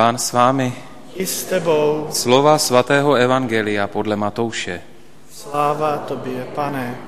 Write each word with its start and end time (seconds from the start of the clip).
Pán 0.00 0.18
s 0.18 0.32
vámi. 0.32 0.72
I 1.14 1.26
s 1.26 1.44
tebou. 1.44 2.08
Slova 2.10 2.58
svatého 2.58 3.14
Evangelia 3.14 3.86
podle 3.86 4.16
Matouše. 4.16 4.80
Sláva 5.30 5.96
tobě, 5.96 6.44
pane. 6.54 6.98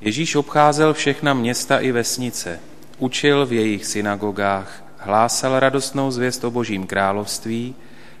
Ježíš 0.00 0.34
obcházel 0.34 0.94
všechna 0.94 1.34
města 1.34 1.78
i 1.78 1.92
vesnice, 1.92 2.60
učil 2.98 3.46
v 3.46 3.52
jejich 3.52 3.86
synagogách, 3.86 4.84
hlásal 4.98 5.60
radostnou 5.60 6.10
zvěst 6.10 6.44
o 6.44 6.50
božím 6.50 6.86
království 6.86 7.74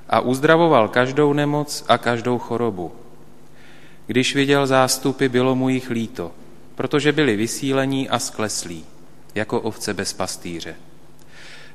a 0.08 0.20
uzdravoval 0.20 0.88
každou 0.88 1.32
nemoc 1.32 1.84
a 1.88 1.98
každou 1.98 2.38
chorobu. 2.38 2.92
Když 4.06 4.34
viděl 4.34 4.66
zástupy, 4.66 5.28
bylo 5.28 5.54
mu 5.54 5.68
jich 5.68 5.90
líto, 5.90 6.32
protože 6.74 7.12
byli 7.12 7.36
vysílení 7.36 8.08
a 8.08 8.18
skleslí, 8.18 8.84
jako 9.34 9.60
ovce 9.60 9.94
bez 9.94 10.12
pastýře. 10.12 10.87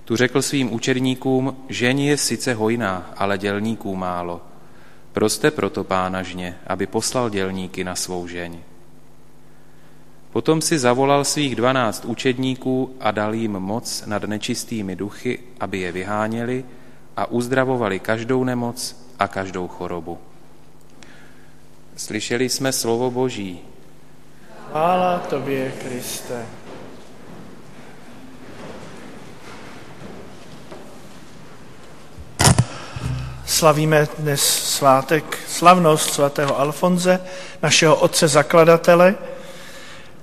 Tu 0.06 0.16
řekl 0.16 0.42
svým 0.42 0.74
učedníkům, 0.74 1.58
žeň 1.70 2.00
je 2.00 2.18
sice 2.18 2.54
hojná, 2.54 3.14
ale 3.18 3.38
dělníků 3.38 3.96
málo. 3.96 4.42
Proste 5.12 5.52
proto 5.52 5.84
pána 5.84 6.24
žně, 6.24 6.58
aby 6.68 6.88
poslal 6.88 7.30
dělníky 7.30 7.84
na 7.84 7.96
svou 7.96 8.28
žeň. 8.28 8.60
Potom 10.32 10.62
si 10.62 10.80
zavolal 10.80 11.24
svých 11.24 11.56
dvanáct 11.56 12.06
učedníků 12.06 12.96
a 13.00 13.12
dal 13.12 13.34
jim 13.34 13.52
moc 13.52 14.04
nad 14.06 14.24
nečistými 14.24 14.96
duchy, 14.96 15.40
aby 15.60 15.80
je 15.80 15.92
vyháněli 15.92 16.66
a 17.18 17.26
uzdravovali 17.26 18.00
každou 18.00 18.44
nemoc 18.44 19.06
a 19.20 19.28
každou 19.28 19.68
chorobu. 19.68 20.18
Slyšeli 21.96 22.50
jsme 22.50 22.72
slovo 22.72 23.12
Boží. 23.12 23.60
Chvála 24.70 25.20
tobě, 25.20 25.74
Kriste. 25.82 26.46
Slavíme 33.64 34.08
dnes 34.18 34.44
svátek, 34.76 35.38
slavnost 35.48 36.14
svatého 36.14 36.60
Alfonze, 36.60 37.20
našeho 37.62 37.96
otce 37.96 38.28
zakladatele, 38.28 39.16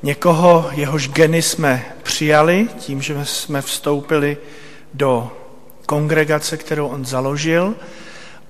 někoho, 0.03 0.71
jehož 0.73 1.09
geny 1.09 1.43
jsme 1.43 1.85
přijali 2.03 2.69
tím, 2.79 3.03
že 3.03 3.25
jsme 3.25 3.63
vstoupili 3.63 4.37
do 4.95 5.33
kongregace, 5.87 6.57
kterou 6.57 6.89
on 6.89 7.05
založil 7.05 7.75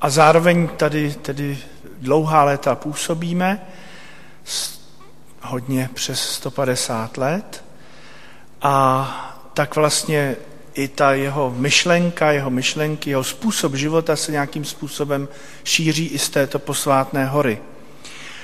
a 0.01 0.11
zároveň 0.11 0.69
tady 0.69 1.15
tedy 1.15 1.59
dlouhá 1.99 2.45
léta 2.45 2.75
působíme, 2.75 3.67
hodně 5.43 5.91
přes 5.95 6.21
150 6.21 7.17
let. 7.17 7.65
A 8.63 9.47
tak 9.55 9.77
vlastně 9.77 10.37
i 10.75 10.89
ta 10.89 11.13
jeho 11.13 11.55
myšlenka, 11.57 12.31
jeho 12.31 12.51
myšlenky, 12.51 13.11
jeho 13.11 13.25
způsob 13.25 13.75
života 13.75 14.17
se 14.17 14.33
nějakým 14.33 14.65
způsobem 14.65 15.29
šíří 15.65 16.07
i 16.07 16.19
z 16.19 16.29
této 16.29 16.59
posvátné 16.59 17.27
hory. 17.27 17.59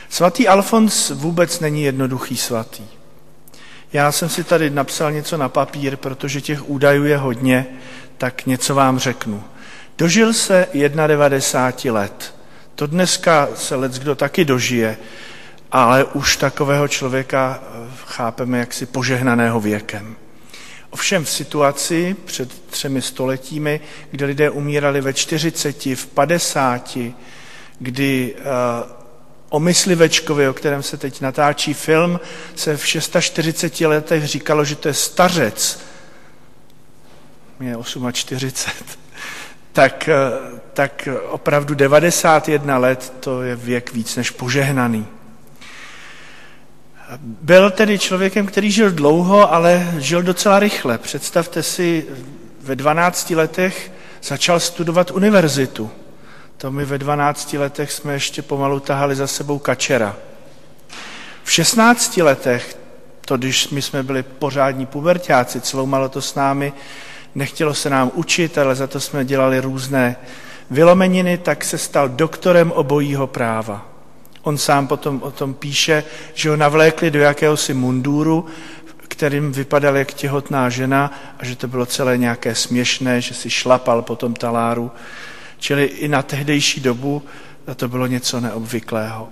Svatý 0.08 0.48
Alfons 0.48 1.10
vůbec 1.10 1.60
není 1.60 1.82
jednoduchý 1.82 2.36
svatý. 2.36 2.84
Já 3.92 4.12
jsem 4.12 4.28
si 4.28 4.44
tady 4.44 4.70
napsal 4.70 5.12
něco 5.12 5.36
na 5.36 5.48
papír, 5.48 5.96
protože 5.96 6.40
těch 6.40 6.68
údajů 6.68 7.04
je 7.04 7.16
hodně, 7.16 7.66
tak 8.18 8.46
něco 8.46 8.74
vám 8.74 8.98
řeknu. 8.98 9.44
Dožil 9.98 10.32
se 10.32 10.66
91 11.06 12.00
let. 12.00 12.34
To 12.74 12.86
dneska 12.86 13.48
se 13.54 13.74
let 13.74 13.92
kdo 13.92 14.14
taky 14.14 14.44
dožije, 14.44 14.96
ale 15.72 16.04
už 16.04 16.36
takového 16.36 16.88
člověka 16.88 17.60
eh, 17.62 17.88
chápeme 18.06 18.58
jaksi 18.58 18.86
požehnaného 18.86 19.60
věkem. 19.60 20.16
Ovšem 20.96 21.24
v 21.24 21.30
situaci 21.30 22.16
před 22.24 22.60
třemi 22.70 23.02
stoletími, 23.02 23.80
kdy 24.10 24.24
lidé 24.24 24.50
umírali 24.50 25.00
ve 25.00 25.12
40, 25.12 25.86
v 25.86 26.06
50, 26.06 26.98
kdy 27.78 28.34
uh, 28.34 28.42
o 29.48 29.60
myslivečkovi, 29.60 30.48
o 30.48 30.52
kterém 30.52 30.82
se 30.82 30.96
teď 30.96 31.20
natáčí 31.20 31.74
film, 31.74 32.20
se 32.54 32.76
v 32.76 32.86
640 32.86 33.80
letech 33.80 34.24
říkalo, 34.24 34.64
že 34.64 34.76
to 34.76 34.88
je 34.88 34.94
stařec, 34.94 35.80
mě 37.58 37.70
je 37.70 37.76
48, 38.12 38.86
tak, 39.72 40.08
eh, 40.08 40.14
tak 40.72 41.08
opravdu 41.28 41.74
91 41.74 42.78
let 42.78 43.12
to 43.20 43.42
je 43.42 43.56
věk 43.56 43.92
víc 43.92 44.16
než 44.16 44.30
požehnaný. 44.30 45.06
Byl 47.20 47.70
tedy 47.70 47.98
člověkem, 47.98 48.46
který 48.46 48.70
žil 48.70 48.90
dlouho, 48.90 49.52
ale 49.52 49.94
žil 49.98 50.22
docela 50.22 50.58
rychle. 50.58 50.98
Představte 50.98 51.62
si, 51.62 52.06
ve 52.62 52.76
12 52.76 53.30
letech 53.30 53.92
začal 54.22 54.60
studovat 54.60 55.10
univerzitu. 55.10 55.90
To 56.56 56.70
my 56.70 56.84
ve 56.84 56.98
12 56.98 57.52
letech 57.52 57.92
jsme 57.92 58.12
ještě 58.12 58.42
pomalu 58.42 58.80
tahali 58.80 59.14
za 59.14 59.26
sebou 59.26 59.58
kačera. 59.58 60.16
V 61.44 61.52
16 61.52 62.16
letech, 62.16 62.78
to 63.24 63.36
když 63.36 63.68
my 63.68 63.82
jsme 63.82 64.02
byli 64.02 64.22
pořádní 64.22 64.86
pubertáci, 64.86 65.60
malo 65.84 66.08
to 66.08 66.22
s 66.22 66.34
námi, 66.34 66.72
nechtělo 67.34 67.74
se 67.74 67.90
nám 67.90 68.10
učit, 68.14 68.58
ale 68.58 68.74
za 68.74 68.86
to 68.86 69.00
jsme 69.00 69.24
dělali 69.24 69.60
různé 69.60 70.16
vylomeniny, 70.70 71.38
tak 71.38 71.64
se 71.64 71.78
stal 71.78 72.08
doktorem 72.08 72.72
obojího 72.72 73.26
práva. 73.26 73.95
On 74.46 74.58
sám 74.58 74.86
potom 74.86 75.22
o 75.22 75.30
tom 75.30 75.54
píše, 75.54 76.04
že 76.34 76.50
ho 76.50 76.56
navlékli 76.56 77.10
do 77.10 77.20
jakéhosi 77.20 77.74
munduru, 77.74 78.46
kterým 79.08 79.52
vypadal 79.52 79.96
jak 79.96 80.14
těhotná 80.14 80.68
žena 80.70 81.12
a 81.38 81.44
že 81.44 81.56
to 81.56 81.68
bylo 81.68 81.86
celé 81.86 82.18
nějaké 82.18 82.54
směšné, 82.54 83.20
že 83.20 83.34
si 83.34 83.50
šlapal 83.50 84.02
po 84.02 84.16
tom 84.16 84.34
taláru. 84.34 84.90
Čili 85.58 85.84
i 85.84 86.08
na 86.08 86.22
tehdejší 86.22 86.80
dobu 86.80 87.22
to 87.76 87.88
bylo 87.88 88.06
něco 88.06 88.40
neobvyklého. 88.40 89.28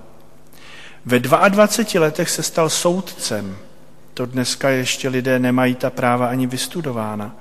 Ve 1.04 1.19
22 1.19 2.00
letech 2.00 2.31
se 2.31 2.42
stal 2.42 2.70
soudcem. 2.70 3.56
To 4.14 4.26
dneska 4.26 4.69
ještě 4.69 5.08
lidé 5.08 5.38
nemají 5.38 5.75
ta 5.75 5.91
práva 5.91 6.26
ani 6.26 6.46
vystudována. 6.46 7.36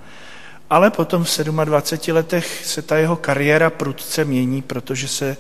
Ale 0.70 0.90
potom 0.90 1.24
v 1.24 1.38
27 1.66 2.16
letech 2.16 2.66
se 2.66 2.82
ta 2.82 2.98
jeho 2.98 3.16
kariéra 3.16 3.70
prudce 3.70 4.26
mění, 4.26 4.62
protože 4.62 5.08
se 5.08 5.38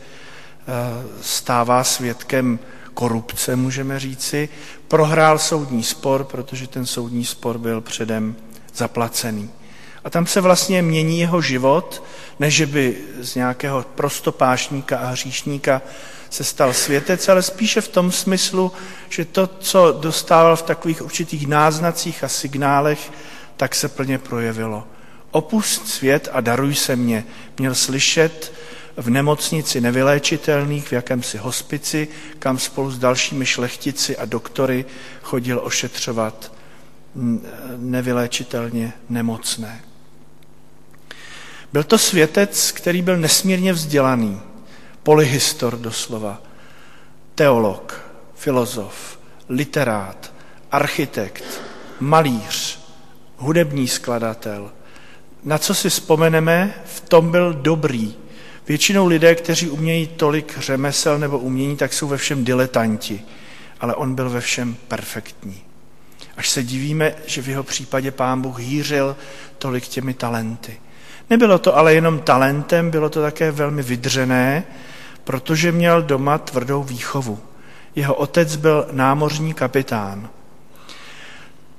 stává 1.21 1.83
svědkem 1.83 2.59
korupce, 2.93 3.55
můžeme 3.55 3.99
říci. 3.99 4.49
Prohrál 4.87 5.39
soudní 5.39 5.83
spor, 5.83 6.23
protože 6.23 6.67
ten 6.67 6.85
soudní 6.85 7.25
spor 7.25 7.57
byl 7.57 7.81
předem 7.81 8.35
zaplacený. 8.75 9.49
A 10.03 10.09
tam 10.09 10.27
se 10.27 10.41
vlastně 10.41 10.81
mění 10.81 11.19
jeho 11.19 11.41
život, 11.41 12.03
než 12.39 12.61
by 12.61 12.97
z 13.21 13.35
nějakého 13.35 13.85
prostopášníka 13.95 14.97
a 14.97 15.07
hříšníka 15.07 15.81
se 16.29 16.43
stal 16.43 16.73
světec, 16.73 17.29
ale 17.29 17.41
spíše 17.41 17.81
v 17.81 17.87
tom 17.87 18.11
smyslu, 18.11 18.71
že 19.09 19.25
to, 19.25 19.47
co 19.47 19.91
dostával 19.91 20.55
v 20.55 20.61
takových 20.61 21.01
určitých 21.01 21.47
náznacích 21.47 22.23
a 22.23 22.27
signálech, 22.27 23.11
tak 23.57 23.75
se 23.75 23.89
plně 23.89 24.17
projevilo. 24.17 24.87
Opust 25.31 25.87
svět 25.87 26.29
a 26.31 26.41
daruj 26.41 26.75
se 26.75 26.95
mě. 26.95 27.25
Měl 27.57 27.75
slyšet 27.75 28.53
v 28.97 29.09
nemocnici 29.09 29.81
nevyléčitelných, 29.81 30.87
v 30.87 30.91
jakémsi 30.91 31.37
hospici, 31.37 32.07
kam 32.39 32.59
spolu 32.59 32.91
s 32.91 32.99
dalšími 32.99 33.45
šlechtici 33.45 34.17
a 34.17 34.25
doktory 34.25 34.85
chodil 35.21 35.61
ošetřovat 35.63 36.51
nevyléčitelně 37.77 38.93
nemocné. 39.09 39.81
Byl 41.73 41.83
to 41.83 41.97
světec, 41.97 42.71
který 42.71 43.01
byl 43.01 43.17
nesmírně 43.17 43.73
vzdělaný, 43.73 44.41
polyhistor 45.03 45.77
doslova, 45.77 46.41
teolog, 47.35 48.01
filozof, 48.35 49.19
literát, 49.49 50.33
architekt, 50.71 51.61
malíř, 51.99 52.79
hudební 53.37 53.87
skladatel. 53.87 54.71
Na 55.43 55.57
co 55.57 55.75
si 55.75 55.89
vzpomeneme, 55.89 56.73
v 56.85 57.01
tom 57.01 57.31
byl 57.31 57.53
dobrý, 57.53 58.15
Většinou 58.67 59.07
lidé, 59.07 59.35
kteří 59.35 59.69
umějí 59.69 60.07
tolik 60.07 60.57
řemesel 60.59 61.19
nebo 61.19 61.39
umění, 61.39 61.77
tak 61.77 61.93
jsou 61.93 62.07
ve 62.07 62.17
všem 62.17 62.45
diletanti, 62.45 63.21
ale 63.79 63.95
on 63.95 64.15
byl 64.15 64.29
ve 64.29 64.41
všem 64.41 64.75
perfektní. 64.87 65.61
Až 66.37 66.49
se 66.49 66.63
divíme, 66.63 67.15
že 67.25 67.41
v 67.41 67.47
jeho 67.47 67.63
případě 67.63 68.11
pán 68.11 68.41
Bůh 68.41 68.59
hýřil 68.59 69.15
tolik 69.57 69.87
těmi 69.87 70.13
talenty. 70.13 70.81
Nebylo 71.29 71.59
to 71.59 71.77
ale 71.77 71.93
jenom 71.93 72.19
talentem, 72.19 72.91
bylo 72.91 73.09
to 73.09 73.21
také 73.21 73.51
velmi 73.51 73.83
vydřené, 73.83 74.63
protože 75.23 75.71
měl 75.71 76.01
doma 76.01 76.37
tvrdou 76.37 76.83
výchovu. 76.83 77.39
Jeho 77.95 78.15
otec 78.15 78.55
byl 78.55 78.87
námořní 78.91 79.53
kapitán. 79.53 80.29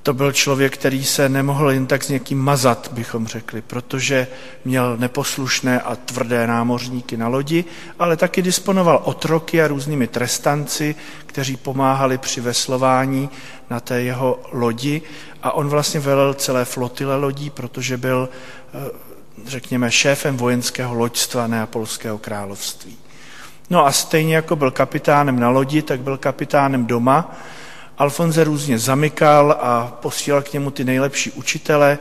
To 0.04 0.14
byl 0.14 0.32
člověk, 0.32 0.74
který 0.74 1.04
se 1.04 1.28
nemohl 1.28 1.70
jen 1.70 1.86
tak 1.86 2.04
s 2.04 2.08
někým 2.08 2.38
mazat, 2.38 2.88
bychom 2.92 3.26
řekli, 3.26 3.62
protože 3.62 4.26
měl 4.64 4.96
neposlušné 4.96 5.80
a 5.80 5.96
tvrdé 5.96 6.46
námořníky 6.46 7.16
na 7.16 7.28
lodi, 7.28 7.64
ale 7.98 8.16
taky 8.16 8.42
disponoval 8.42 9.00
otroky 9.04 9.62
a 9.62 9.68
různými 9.68 10.06
trestanci, 10.06 10.94
kteří 11.26 11.56
pomáhali 11.56 12.18
při 12.18 12.40
veslování 12.40 13.30
na 13.70 13.80
té 13.80 14.02
jeho 14.02 14.40
lodi 14.52 15.02
a 15.42 15.52
on 15.52 15.68
vlastně 15.68 16.00
velel 16.00 16.34
celé 16.34 16.64
flotile 16.64 17.16
lodí, 17.16 17.50
protože 17.50 17.96
byl 17.96 18.28
eh, 18.74 18.90
řekněme, 19.46 19.90
šéfem 19.90 20.36
vojenského 20.36 20.94
loďstva 20.94 21.46
Neapolského 21.46 22.18
království. 22.18 22.96
No 23.70 23.86
a 23.86 23.92
stejně 23.92 24.36
jako 24.36 24.56
byl 24.56 24.70
kapitánem 24.70 25.40
na 25.40 25.50
lodi, 25.50 25.82
tak 25.82 26.00
byl 26.00 26.16
kapitánem 26.16 26.86
doma. 26.86 27.36
Alfonze 27.98 28.44
různě 28.44 28.78
zamykal 28.78 29.58
a 29.60 29.98
posílal 30.02 30.42
k 30.42 30.52
němu 30.52 30.70
ty 30.70 30.84
nejlepší 30.84 31.30
učitele. 31.30 31.98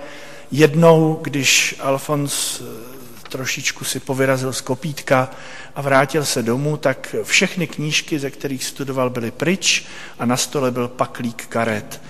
Jednou, 0.52 1.20
když 1.22 1.76
Alfons 1.80 2.62
eh, 2.62 3.30
trošičku 3.30 3.86
si 3.86 4.00
povyrazil 4.00 4.54
z 4.54 4.62
kopítka 4.62 5.30
a 5.76 5.82
vrátil 5.82 6.26
se 6.26 6.44
domů, 6.44 6.78
tak 6.78 7.16
všechny 7.24 7.68
knížky, 7.68 8.20
ze 8.20 8.32
kterých 8.32 8.66
studoval, 8.66 9.10
byly 9.10 9.32
pryč 9.32 9.86
a 10.20 10.26
na 10.26 10.38
stole 10.38 10.72
byl 10.72 10.88
paklík 10.88 11.46
karet. 11.48 12.02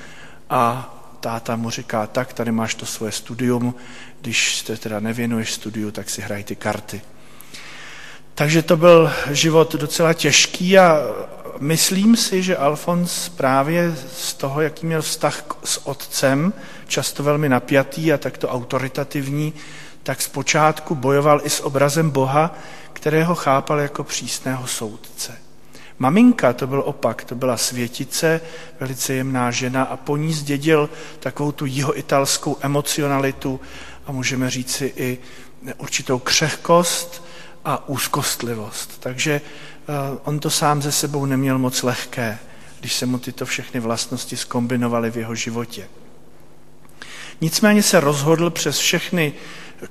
A 0.50 0.90
táta 1.20 1.56
mu 1.56 1.70
říká, 1.70 2.08
tak 2.08 2.34
tady 2.34 2.52
máš 2.52 2.76
to 2.76 2.86
svoje 2.86 3.12
studium, 3.12 3.76
když 4.22 4.58
se 4.58 4.78
teda 4.78 5.00
nevěnuješ 5.00 5.54
studiu, 5.54 5.92
tak 5.92 6.10
si 6.10 6.22
hraj 6.22 6.44
ty 6.44 6.56
karty. 6.56 7.02
Takže 8.36 8.62
to 8.62 8.78
byl 8.78 9.12
život 9.32 9.76
docela 9.76 10.14
těžký 10.14 10.78
a 10.78 10.98
myslím 11.60 12.16
si, 12.16 12.44
že 12.44 12.58
Alfons 12.58 13.30
právě 13.30 13.96
z 14.14 14.34
toho, 14.34 14.62
jaký 14.62 14.86
měl 14.86 15.02
vztah 15.02 15.44
s 15.64 15.88
otcem, 15.88 16.54
často 16.88 17.24
velmi 17.24 17.50
napjatý 17.50 18.14
a 18.14 18.18
takto 18.18 18.50
autoritativní, 18.50 19.54
tak 20.04 20.22
zpočátku 20.22 20.96
bojoval 20.96 21.42
i 21.44 21.50
s 21.50 21.64
obrazem 21.64 22.10
Boha, 22.10 22.56
kterého 22.94 23.36
chápal 23.36 23.80
jako 23.80 24.04
přísného 24.04 24.68
soudce. 24.68 25.38
Maminka, 26.00 26.54
to 26.54 26.68
byl 26.68 26.84
opak, 26.86 27.24
to 27.24 27.36
byla 27.36 27.58
světice, 27.58 28.42
velice 28.80 29.14
jemná 29.14 29.52
žena 29.52 29.84
a 29.84 29.98
po 29.98 30.18
ní 30.18 30.34
zdědil 30.34 30.90
takovou 31.20 31.52
tu 31.52 31.66
jihoitalskou 31.66 32.58
emocionalitu 32.62 33.60
a 34.06 34.12
můžeme 34.12 34.50
říci 34.50 34.94
i 34.96 35.18
určitou 35.78 36.20
křehkost 36.20 37.24
a 37.66 37.90
úzkostlivost. 37.90 39.00
Takže 39.00 39.42
on 40.24 40.40
to 40.40 40.50
sám 40.50 40.82
ze 40.82 40.92
sebou 40.92 41.26
neměl 41.26 41.58
moc 41.58 41.84
lehké, 41.84 42.38
když 42.80 42.94
se 42.94 43.06
mu 43.06 43.20
tyto 43.20 43.46
všechny 43.46 43.80
vlastnosti 43.80 44.38
skombinovaly 44.38 45.12
v 45.12 45.18
jeho 45.18 45.36
životě. 45.36 45.88
Nicméně 47.42 47.84
se 47.84 48.00
rozhodl 48.00 48.50
přes 48.50 48.78
všechny 48.78 49.34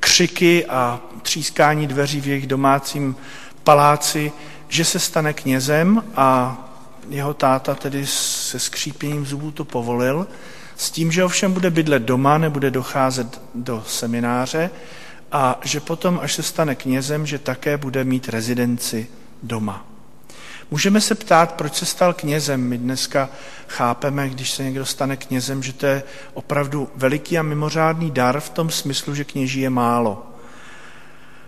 křiky 0.00 0.67
a 0.67 1.00
třískání 1.23 1.87
dveří 1.87 2.21
v 2.21 2.27
jejich 2.27 2.47
domácím 2.47 3.17
paláci, 3.65 4.33
že 4.69 4.85
se 4.85 4.99
stane 4.99 5.33
knězem 5.33 6.05
a 6.17 6.59
jeho 7.09 7.35
táta 7.35 7.75
tedy 7.75 8.06
se 8.06 8.59
skřípěním 8.59 9.27
zubů 9.27 9.50
to 9.50 9.65
povolil, 9.65 10.27
s 10.77 10.91
tím, 10.91 11.12
že 11.12 11.25
ovšem 11.25 11.53
bude 11.53 11.71
bydlet 11.71 12.03
doma, 12.03 12.39
nebude 12.39 12.71
docházet 12.71 13.41
do 13.55 13.85
semináře 13.87 14.71
a 15.33 15.61
že 15.65 15.81
potom, 15.81 16.21
až 16.23 16.35
se 16.35 16.43
stane 16.43 16.75
knězem, 16.75 17.27
že 17.27 17.39
také 17.39 17.77
bude 17.77 18.05
mít 18.05 18.29
rezidenci 18.29 19.06
doma. 19.43 19.87
Můžeme 20.71 21.00
se 21.00 21.15
ptát, 21.15 21.53
proč 21.53 21.75
se 21.75 21.87
stal 21.87 22.12
knězem. 22.12 22.61
My 22.61 22.79
dneska 22.79 23.29
chápeme, 23.69 24.29
když 24.29 24.50
se 24.50 24.65
někdo 24.65 24.87
stane 24.87 25.17
knězem, 25.17 25.62
že 25.62 25.73
to 25.73 25.87
je 25.87 26.03
opravdu 26.35 26.89
veliký 26.97 27.39
a 27.39 27.43
mimořádný 27.43 28.11
dar 28.11 28.41
v 28.41 28.50
tom 28.50 28.71
smyslu, 28.71 29.15
že 29.15 29.25
kněží 29.25 29.61
je 29.61 29.71
málo. 29.71 30.27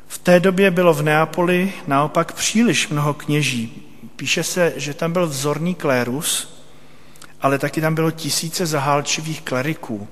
V 0.07 0.19
té 0.19 0.41
době 0.41 0.71
bylo 0.71 0.95
v 0.95 1.03
Neapoli 1.03 1.73
naopak 1.87 2.33
příliš 2.33 2.89
mnoho 2.89 3.15
kněží. 3.15 3.83
Píše 4.17 4.43
se, 4.43 4.73
že 4.77 4.95
tam 4.95 5.13
byl 5.13 5.27
vzorný 5.27 5.75
klérus, 5.75 6.61
ale 7.41 7.59
taky 7.59 7.81
tam 7.81 7.95
bylo 7.95 8.11
tisíce 8.11 8.67
zahálčivých 8.67 9.43
kleriků. 9.43 10.09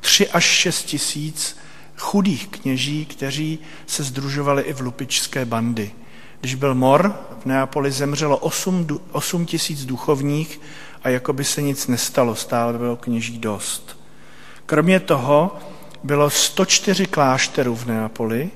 Tři 0.00 0.28
až 0.28 0.44
šest 0.44 0.82
tisíc 0.82 1.58
chudých 1.96 2.48
kněží, 2.48 3.06
kteří 3.06 3.58
se 3.86 4.02
združovali 4.02 4.62
i 4.62 4.72
v 4.72 4.80
lupičské 4.80 5.44
bandy. 5.44 5.92
Když 6.42 6.54
byl 6.54 6.74
mor, 6.74 7.16
v 7.42 7.46
Neapoli 7.46 7.92
zemřelo 7.92 8.36
8, 8.36 8.86
8 9.12 9.46
tisíc 9.46 9.84
duchovních 9.84 10.60
a 11.02 11.08
jako 11.08 11.32
by 11.32 11.44
se 11.44 11.62
nic 11.62 11.86
nestalo, 11.86 12.34
stále 12.34 12.78
bylo 12.78 12.96
kněží 12.96 13.38
dost. 13.38 13.98
Kromě 14.66 15.00
toho 15.00 15.56
bylo 16.02 16.30
104 16.30 17.06
klášterů 17.06 17.76
v 17.76 17.86
Neapoli, 17.86 18.50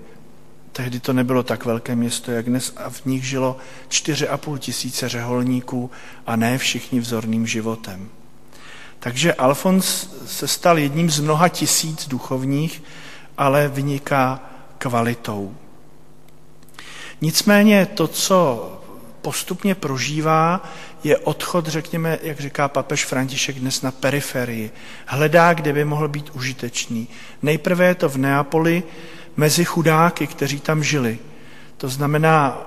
tehdy 0.72 1.00
to 1.00 1.12
nebylo 1.12 1.42
tak 1.42 1.64
velké 1.64 1.96
město, 1.96 2.32
jak 2.32 2.46
dnes, 2.46 2.72
a 2.76 2.90
v 2.90 3.04
nich 3.04 3.24
žilo 3.24 3.56
4,5 3.88 4.58
tisíce 4.58 5.08
řeholníků 5.08 5.90
a 6.26 6.36
ne 6.36 6.58
všichni 6.58 7.00
vzorným 7.00 7.46
životem. 7.46 8.08
Takže 8.98 9.34
Alfons 9.34 10.08
se 10.26 10.48
stal 10.48 10.78
jedním 10.78 11.10
z 11.10 11.20
mnoha 11.20 11.48
tisíc 11.48 12.08
duchovních, 12.08 12.82
ale 13.38 13.68
vyniká 13.68 14.40
kvalitou. 14.78 15.54
Nicméně 17.20 17.86
to, 17.86 18.08
co 18.08 18.72
postupně 19.22 19.74
prožívá, 19.74 20.62
je 21.04 21.18
odchod, 21.18 21.66
řekněme, 21.66 22.18
jak 22.22 22.40
říká 22.40 22.68
papež 22.68 23.04
František 23.04 23.56
dnes 23.56 23.82
na 23.82 23.90
periferii. 23.90 24.70
Hledá, 25.06 25.54
kde 25.54 25.72
by 25.72 25.84
mohl 25.84 26.08
být 26.08 26.30
užitečný. 26.34 27.08
Nejprve 27.42 27.86
je 27.86 27.94
to 27.94 28.08
v 28.08 28.16
Neapoli 28.16 28.82
mezi 29.36 29.64
chudáky, 29.64 30.26
kteří 30.26 30.60
tam 30.60 30.82
žili. 30.82 31.18
To 31.76 31.88
znamená 31.88 32.58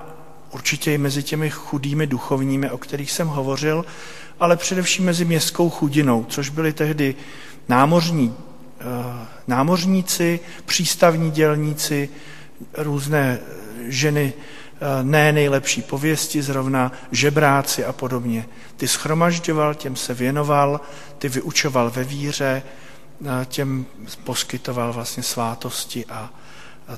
určitě 0.50 0.94
i 0.94 0.98
mezi 0.98 1.22
těmi 1.22 1.50
chudými 1.50 2.06
duchovními, 2.06 2.70
o 2.70 2.78
kterých 2.78 3.12
jsem 3.12 3.28
hovořil, 3.28 3.84
ale 4.40 4.56
především 4.56 5.04
mezi 5.04 5.24
městskou 5.24 5.70
chudinou, 5.70 6.24
což 6.28 6.48
byli 6.48 6.72
tehdy 6.72 7.14
námořní, 7.68 8.34
eh, 8.80 8.84
námořníci, 9.46 10.40
přístavní 10.66 11.30
dělníci, 11.30 12.08
různé 12.76 13.38
ženy 13.90 14.32
eh, 14.32 14.78
ne 15.02 15.32
nejlepší 15.32 15.82
pověsti, 15.82 16.42
zrovna 16.42 16.92
žebráci 17.12 17.84
a 17.84 17.92
podobně. 17.92 18.46
Ty 18.76 18.88
schromažďoval, 18.88 19.74
těm 19.74 19.96
se 19.96 20.14
věnoval, 20.14 20.80
ty 21.18 21.28
vyučoval 21.28 21.90
ve 21.90 22.04
víře, 22.04 22.62
eh, 22.62 23.46
těm 23.46 23.86
poskytoval 24.24 24.92
vlastně 24.92 25.22
svátosti 25.22 26.06
a, 26.06 26.30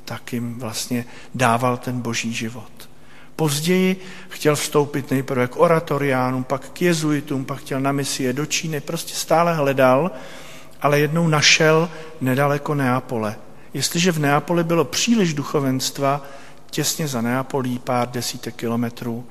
tak 0.04 0.32
jim 0.32 0.58
vlastně 0.58 1.04
dával 1.34 1.76
ten 1.76 2.00
boží 2.00 2.34
život. 2.34 2.88
Později 3.36 4.00
chtěl 4.28 4.56
vstoupit 4.56 5.10
nejprve 5.10 5.46
k 5.46 5.56
oratoriánům, 5.56 6.44
pak 6.44 6.68
k 6.68 6.82
jezuitům, 6.82 7.44
pak 7.44 7.58
chtěl 7.58 7.80
na 7.80 7.92
misie 7.92 8.32
do 8.32 8.46
Číny, 8.46 8.80
prostě 8.80 9.14
stále 9.14 9.54
hledal, 9.54 10.10
ale 10.82 11.00
jednou 11.00 11.28
našel 11.28 11.90
nedaleko 12.20 12.74
Neapole. 12.74 13.36
Jestliže 13.74 14.12
v 14.12 14.18
Neapoli 14.18 14.64
bylo 14.64 14.84
příliš 14.84 15.34
duchovenstva, 15.34 16.24
těsně 16.72 17.08
za 17.08 17.20
Neapolí, 17.20 17.78
pár 17.78 18.08
desítek 18.10 18.54
kilometrů, 18.56 19.26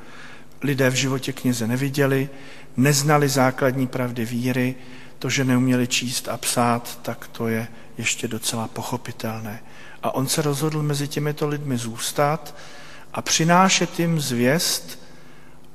lidé 0.62 0.90
v 0.90 0.94
životě 0.94 1.34
kněze 1.34 1.68
neviděli, 1.68 2.30
neznali 2.78 3.30
základní 3.30 3.88
pravdy 3.88 4.26
víry, 4.26 4.76
to, 5.20 5.30
že 5.30 5.44
neuměli 5.44 5.88
číst 5.88 6.28
a 6.28 6.38
psát, 6.38 7.00
tak 7.02 7.28
to 7.28 7.48
je 7.48 7.68
ještě 7.98 8.28
docela 8.28 8.68
pochopitelné. 8.68 9.64
A 10.04 10.16
on 10.16 10.28
se 10.28 10.42
rozhodl 10.42 10.84
mezi 10.84 11.08
těmito 11.08 11.48
lidmi 11.48 11.78
zůstat, 11.78 12.56
a 13.14 13.22
přinášet 13.22 14.00
jim 14.00 14.22
zvěst 14.22 15.00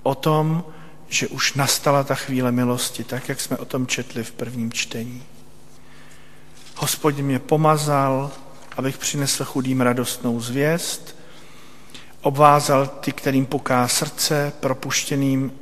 o 0.02 0.14
tom, 0.14 0.64
že 1.08 1.28
už 1.28 1.54
nastala 1.54 2.04
ta 2.04 2.14
chvíle 2.14 2.52
milosti, 2.52 3.04
tak 3.04 3.28
jak 3.28 3.40
jsme 3.40 3.56
o 3.56 3.64
tom 3.64 3.86
četli 3.86 4.24
v 4.24 4.32
prvním 4.32 4.72
čtení. 4.72 5.22
Hospodin 6.76 7.26
mě 7.26 7.38
pomazal, 7.38 8.30
abych 8.76 8.98
přinesl 8.98 9.44
chudým 9.44 9.80
radostnou 9.80 10.40
zvěst, 10.40 11.15
obvázal 12.26 12.86
ty, 12.86 13.12
kterým 13.12 13.46
poká 13.46 13.88
srdce, 13.88 14.52
propuštěným, 14.60 15.52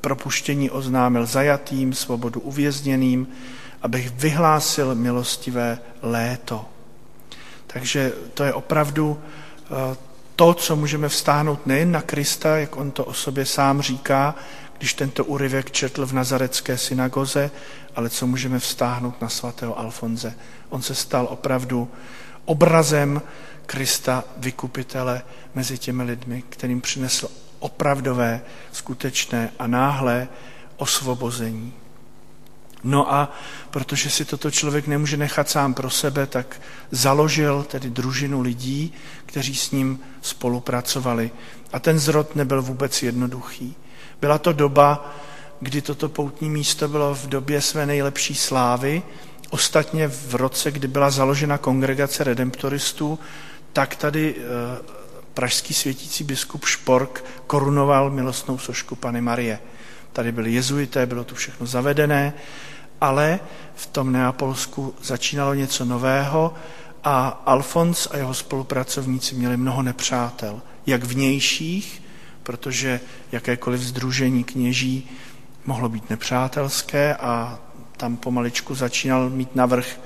propuštění 0.00 0.70
oznámil 0.70 1.26
zajatým, 1.26 1.92
svobodu 1.92 2.40
uvězněným, 2.40 3.28
abych 3.82 4.10
vyhlásil 4.10 4.94
milostivé 4.94 5.78
léto. 6.02 6.64
Takže 7.66 8.12
to 8.34 8.44
je 8.44 8.52
opravdu 8.52 9.20
eh, 9.20 9.96
to, 10.36 10.54
co 10.54 10.76
můžeme 10.76 11.08
vstáhnout 11.08 11.66
nejen 11.66 11.92
na 11.92 12.02
Krista, 12.02 12.56
jak 12.56 12.76
on 12.76 12.90
to 12.90 13.04
o 13.04 13.14
sobě 13.14 13.46
sám 13.46 13.82
říká, 13.82 14.34
když 14.78 14.94
tento 14.94 15.24
úryvek 15.24 15.70
četl 15.70 16.06
v 16.06 16.12
nazarecké 16.12 16.78
synagoze, 16.78 17.50
ale 17.96 18.10
co 18.10 18.26
můžeme 18.26 18.58
vstáhnout 18.58 19.20
na 19.22 19.28
svatého 19.28 19.78
Alfonze. 19.78 20.34
On 20.68 20.82
se 20.82 20.94
stal 20.94 21.26
opravdu 21.30 21.88
obrazem 22.44 23.22
Krista, 23.70 24.24
vykupitele 24.36 25.22
mezi 25.54 25.78
těmi 25.78 26.02
lidmi, 26.02 26.42
kterým 26.48 26.80
přinesl 26.80 27.28
opravdové, 27.58 28.40
skutečné 28.72 29.52
a 29.58 29.66
náhlé 29.66 30.28
osvobození. 30.76 31.72
No 32.84 33.14
a 33.14 33.32
protože 33.70 34.10
si 34.10 34.24
toto 34.24 34.50
člověk 34.50 34.86
nemůže 34.86 35.16
nechat 35.16 35.50
sám 35.50 35.74
pro 35.74 35.90
sebe, 35.90 36.26
tak 36.26 36.60
založil 36.90 37.62
tedy 37.62 37.90
družinu 37.90 38.40
lidí, 38.40 38.92
kteří 39.26 39.54
s 39.54 39.70
ním 39.70 40.00
spolupracovali. 40.22 41.30
A 41.72 41.78
ten 41.78 41.98
zrod 41.98 42.36
nebyl 42.36 42.62
vůbec 42.62 43.02
jednoduchý. 43.02 43.74
Byla 44.20 44.38
to 44.38 44.52
doba, 44.52 45.14
kdy 45.60 45.82
toto 45.82 46.08
poutní 46.08 46.50
místo 46.50 46.88
bylo 46.88 47.14
v 47.14 47.26
době 47.26 47.60
své 47.60 47.86
nejlepší 47.86 48.34
slávy. 48.34 49.02
Ostatně 49.50 50.08
v 50.08 50.34
roce, 50.34 50.70
kdy 50.70 50.88
byla 50.88 51.10
založena 51.10 51.58
kongregace 51.58 52.24
redemptoristů, 52.24 53.18
tak 53.72 53.96
tady 53.96 54.34
eh, 54.38 54.42
pražský 55.34 55.74
světící 55.74 56.24
biskup 56.24 56.64
Špork 56.64 57.24
korunoval 57.46 58.10
milostnou 58.10 58.58
sošku 58.58 58.96
Pany 58.96 59.20
Marie. 59.20 59.58
Tady 60.12 60.32
byli 60.32 60.52
jezuité, 60.52 61.06
bylo 61.06 61.24
tu 61.24 61.34
všechno 61.34 61.66
zavedené, 61.66 62.34
ale 63.00 63.40
v 63.74 63.86
tom 63.86 64.12
Neapolsku 64.12 64.94
začínalo 65.02 65.54
něco 65.54 65.84
nového 65.84 66.54
a 67.04 67.28
Alfons 67.46 68.08
a 68.10 68.16
jeho 68.16 68.34
spolupracovníci 68.34 69.34
měli 69.34 69.56
mnoho 69.56 69.82
nepřátel, 69.82 70.62
jak 70.86 71.04
vnějších, 71.04 72.02
protože 72.42 73.00
jakékoliv 73.32 73.80
združení 73.80 74.44
kněží 74.44 75.10
mohlo 75.66 75.88
být 75.88 76.10
nepřátelské 76.10 77.16
a 77.16 77.58
tam 77.96 78.16
pomaličku 78.16 78.74
začínal 78.74 79.30
mít 79.30 79.56
navrh 79.56 80.00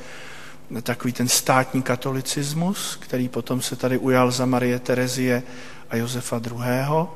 takový 0.83 1.13
ten 1.13 1.29
státní 1.29 1.83
katolicismus, 1.83 2.97
který 3.01 3.29
potom 3.29 3.63
se 3.63 3.77
tady 3.77 3.99
ujal 3.99 4.31
za 4.31 4.47
Marie 4.47 4.79
Terezie 4.79 5.43
a 5.91 5.97
Josefa 5.97 6.41
II., 6.47 7.07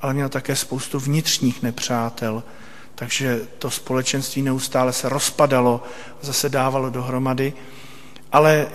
ale 0.00 0.14
měl 0.14 0.28
také 0.28 0.56
spoustu 0.56 0.98
vnitřních 0.98 1.62
nepřátel, 1.62 2.42
takže 2.94 3.40
to 3.58 3.70
společenství 3.70 4.42
neustále 4.42 4.92
se 4.92 5.08
rozpadalo, 5.08 5.82
zase 6.20 6.48
dávalo 6.48 6.90
dohromady. 6.90 7.52
Ale 8.32 8.66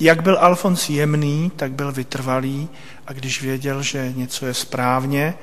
jak 0.00 0.22
byl 0.22 0.38
Alfons 0.40 0.88
jemný, 0.88 1.52
tak 1.56 1.72
byl 1.72 1.92
vytrvalý 1.92 2.68
a 3.06 3.12
když 3.12 3.42
věděl, 3.42 3.82
že 3.82 4.12
něco 4.16 4.46
je 4.46 4.54
správně 4.54 5.34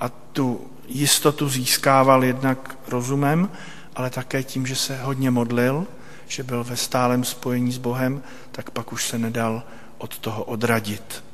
a 0.00 0.08
tu 0.08 0.70
jistotu 0.88 1.48
získával 1.48 2.24
jednak 2.24 2.78
rozumem, 2.88 3.50
ale 3.96 4.10
také 4.10 4.42
tím, 4.42 4.66
že 4.66 4.76
se 4.76 5.02
hodně 5.02 5.30
modlil, 5.30 5.86
že 6.32 6.42
byl 6.42 6.64
ve 6.64 6.76
stálem 6.76 7.24
spojení 7.24 7.72
s 7.72 7.78
Bohem, 7.78 8.22
tak 8.52 8.70
pak 8.70 8.92
už 8.92 9.06
se 9.06 9.18
nedal 9.18 9.62
od 9.98 10.18
toho 10.18 10.44
odradit. 10.44 11.24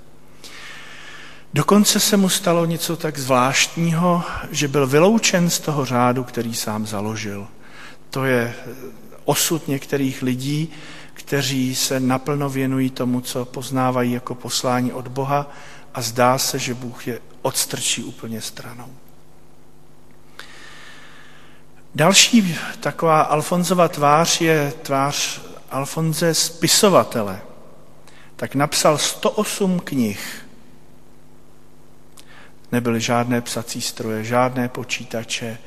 Dokonce 1.54 2.00
se 2.00 2.16
mu 2.16 2.28
stalo 2.28 2.64
něco 2.64 2.96
tak 2.96 3.18
zvláštního, 3.18 4.22
že 4.50 4.68
byl 4.68 4.86
vyloučen 4.86 5.50
z 5.50 5.60
toho 5.60 5.84
řádu, 5.84 6.24
který 6.24 6.54
sám 6.54 6.86
založil. 6.86 7.46
To 8.10 8.24
je 8.24 8.54
osud 9.24 9.68
některých 9.68 10.22
lidí, 10.22 10.70
kteří 11.14 11.74
se 11.74 12.00
naplno 12.00 12.50
věnují 12.50 12.90
tomu, 12.90 13.20
co 13.20 13.44
poznávají 13.44 14.12
jako 14.12 14.34
poslání 14.34 14.92
od 14.92 15.08
Boha 15.08 15.50
a 15.94 16.02
zdá 16.02 16.38
se, 16.38 16.58
že 16.58 16.74
Bůh 16.74 17.06
je 17.06 17.20
odstrčí 17.42 18.02
úplně 18.02 18.40
stranou. 18.40 18.90
Další 21.94 22.56
taková 22.80 23.20
Alfonzova 23.20 23.88
tvář 23.88 24.40
je 24.40 24.72
tvář 24.82 25.40
Alfonze 25.70 26.34
spisovatele. 26.34 27.40
Tak 28.36 28.54
napsal 28.54 28.98
108 28.98 29.80
knih. 29.80 30.46
Nebyly 32.72 33.00
žádné 33.00 33.40
psací 33.40 33.80
stroje, 33.80 34.24
žádné 34.24 34.68
počítače. 34.68 35.58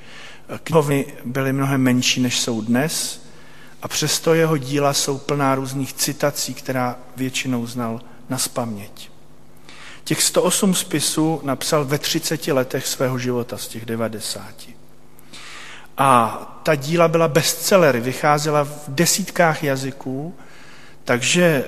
Knihovny 0.64 1.06
byly 1.26 1.54
mnohem 1.54 1.82
menší, 1.82 2.22
než 2.22 2.40
jsou 2.40 2.62
dnes 2.62 3.22
a 3.82 3.88
přesto 3.88 4.34
jeho 4.34 4.58
díla 4.58 4.94
jsou 4.94 5.18
plná 5.18 5.56
různých 5.56 5.94
citací, 5.94 6.54
která 6.54 6.96
většinou 7.16 7.68
znal 7.68 8.02
na 8.30 8.38
spaměť. 8.38 9.10
Těch 10.04 10.24
108 10.24 10.76
spisů 10.76 11.42
napsal 11.44 11.86
ve 11.86 11.98
30 11.98 12.48
letech 12.48 12.88
svého 12.88 13.20
života 13.20 13.58
z 13.58 13.68
těch 13.68 13.86
90. 13.86 14.81
A 15.98 16.38
ta 16.64 16.76
díla 16.76 17.08
byla 17.08 17.28
bestsellery, 17.28 18.00
vycházela 18.00 18.64
v 18.64 18.84
desítkách 18.88 19.64
jazyků, 19.64 20.36
takže 21.04 21.66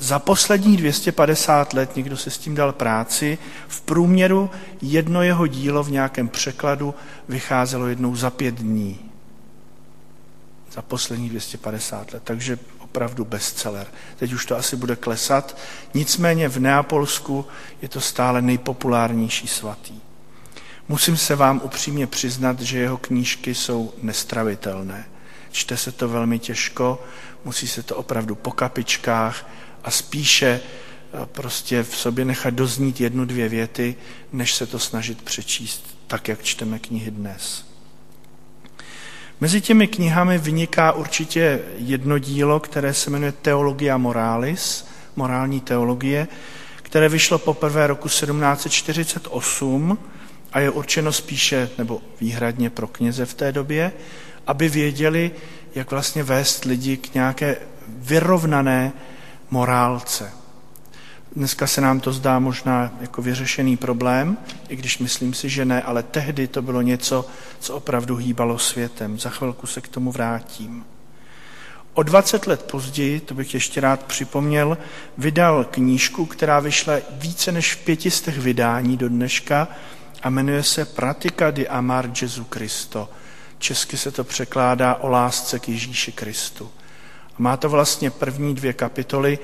za 0.00 0.18
posledních 0.18 0.76
250 0.76 1.72
let 1.72 1.96
někdo 1.96 2.16
se 2.16 2.30
s 2.30 2.38
tím 2.38 2.54
dal 2.54 2.72
práci. 2.72 3.38
V 3.68 3.80
průměru 3.80 4.50
jedno 4.82 5.22
jeho 5.22 5.46
dílo 5.46 5.82
v 5.82 5.90
nějakém 5.90 6.28
překladu 6.28 6.94
vycházelo 7.28 7.86
jednou 7.86 8.16
za 8.16 8.30
pět 8.30 8.54
dní. 8.54 8.98
Za 10.72 10.82
posledních 10.82 11.30
250 11.30 12.12
let. 12.12 12.22
Takže 12.24 12.58
opravdu 12.78 13.24
bestseller. 13.24 13.86
Teď 14.16 14.32
už 14.32 14.46
to 14.46 14.56
asi 14.56 14.76
bude 14.76 14.96
klesat. 14.96 15.56
Nicméně 15.94 16.48
v 16.48 16.58
Neapolsku 16.58 17.46
je 17.82 17.88
to 17.88 18.00
stále 18.00 18.42
nejpopulárnější 18.42 19.48
svatý. 19.48 20.00
Musím 20.90 21.16
se 21.16 21.36
vám 21.36 21.60
upřímně 21.64 22.06
přiznat, 22.06 22.60
že 22.60 22.78
jeho 22.78 22.96
knížky 22.96 23.54
jsou 23.54 23.92
nestravitelné. 24.02 25.04
Čte 25.50 25.76
se 25.76 25.92
to 25.92 26.08
velmi 26.08 26.38
těžko, 26.38 27.02
musí 27.44 27.68
se 27.68 27.82
to 27.82 27.96
opravdu 27.96 28.34
po 28.34 28.50
kapičkách 28.50 29.50
a 29.84 29.90
spíše 29.90 30.60
eh, 30.60 31.26
prostě 31.26 31.82
v 31.82 31.96
sobě 31.96 32.24
nechat 32.24 32.54
doznít 32.54 33.00
jednu, 33.00 33.24
dvě 33.24 33.48
věty, 33.48 33.96
než 34.32 34.54
se 34.54 34.66
to 34.66 34.78
snažit 34.78 35.22
přečíst 35.22 35.96
tak, 36.06 36.28
jak 36.28 36.42
čteme 36.42 36.78
knihy 36.78 37.10
dnes. 37.10 37.64
Mezi 39.40 39.60
těmi 39.60 39.86
knihami 39.86 40.38
vyniká 40.38 40.92
určitě 40.92 41.60
jedno 41.76 42.18
dílo, 42.18 42.60
které 42.60 42.94
se 42.94 43.10
jmenuje 43.10 43.32
Teologia 43.32 43.96
Moralis, 43.96 44.86
morální 45.16 45.60
teologie, 45.60 46.28
které 46.76 47.08
vyšlo 47.08 47.38
poprvé 47.38 47.86
roku 47.86 48.08
1748 48.08 49.98
a 50.52 50.60
je 50.60 50.70
určeno 50.70 51.12
spíše 51.12 51.70
nebo 51.78 52.02
výhradně 52.20 52.70
pro 52.70 52.86
kněze 52.86 53.26
v 53.26 53.34
té 53.34 53.52
době, 53.52 53.92
aby 54.46 54.68
věděli, 54.68 55.30
jak 55.74 55.90
vlastně 55.90 56.22
vést 56.22 56.64
lidi 56.64 56.96
k 56.96 57.14
nějaké 57.14 57.56
vyrovnané 57.88 58.92
morálce. 59.50 60.32
Dneska 61.36 61.66
se 61.66 61.80
nám 61.80 62.00
to 62.00 62.12
zdá 62.12 62.38
možná 62.38 62.90
jako 63.00 63.22
vyřešený 63.22 63.76
problém, 63.76 64.36
i 64.68 64.76
když 64.76 64.98
myslím 64.98 65.34
si, 65.34 65.48
že 65.48 65.64
ne, 65.64 65.82
ale 65.82 66.02
tehdy 66.02 66.46
to 66.46 66.62
bylo 66.62 66.82
něco, 66.82 67.26
co 67.60 67.74
opravdu 67.74 68.16
hýbalo 68.16 68.58
světem. 68.58 69.18
Za 69.18 69.30
chvilku 69.30 69.66
se 69.66 69.80
k 69.80 69.88
tomu 69.88 70.12
vrátím. 70.12 70.84
O 71.94 72.02
20 72.02 72.46
let 72.46 72.62
později, 72.62 73.20
to 73.20 73.34
bych 73.34 73.54
ještě 73.54 73.80
rád 73.80 74.02
připomněl, 74.02 74.78
vydal 75.18 75.64
knížku, 75.64 76.26
která 76.26 76.60
vyšla 76.60 76.94
více 77.10 77.52
než 77.52 77.74
v 77.74 77.84
pětistech 77.84 78.38
vydání 78.38 78.96
do 78.96 79.08
dneška 79.08 79.68
a 80.22 80.30
jmenuje 80.30 80.62
se 80.62 80.84
Pratika 80.84 81.50
di 81.50 81.68
amar 81.68 82.10
Jesu 82.22 82.44
Cristo. 82.44 83.08
Česky 83.58 83.96
se 83.96 84.10
to 84.10 84.24
překládá 84.24 84.94
o 84.94 85.08
lásce 85.08 85.58
k 85.58 85.68
Ježíši 85.68 86.12
Kristu. 86.12 86.70
A 87.28 87.34
má 87.38 87.56
to 87.56 87.68
vlastně 87.68 88.10
první 88.10 88.54
dvě 88.54 88.72
kapitoly, 88.72 89.38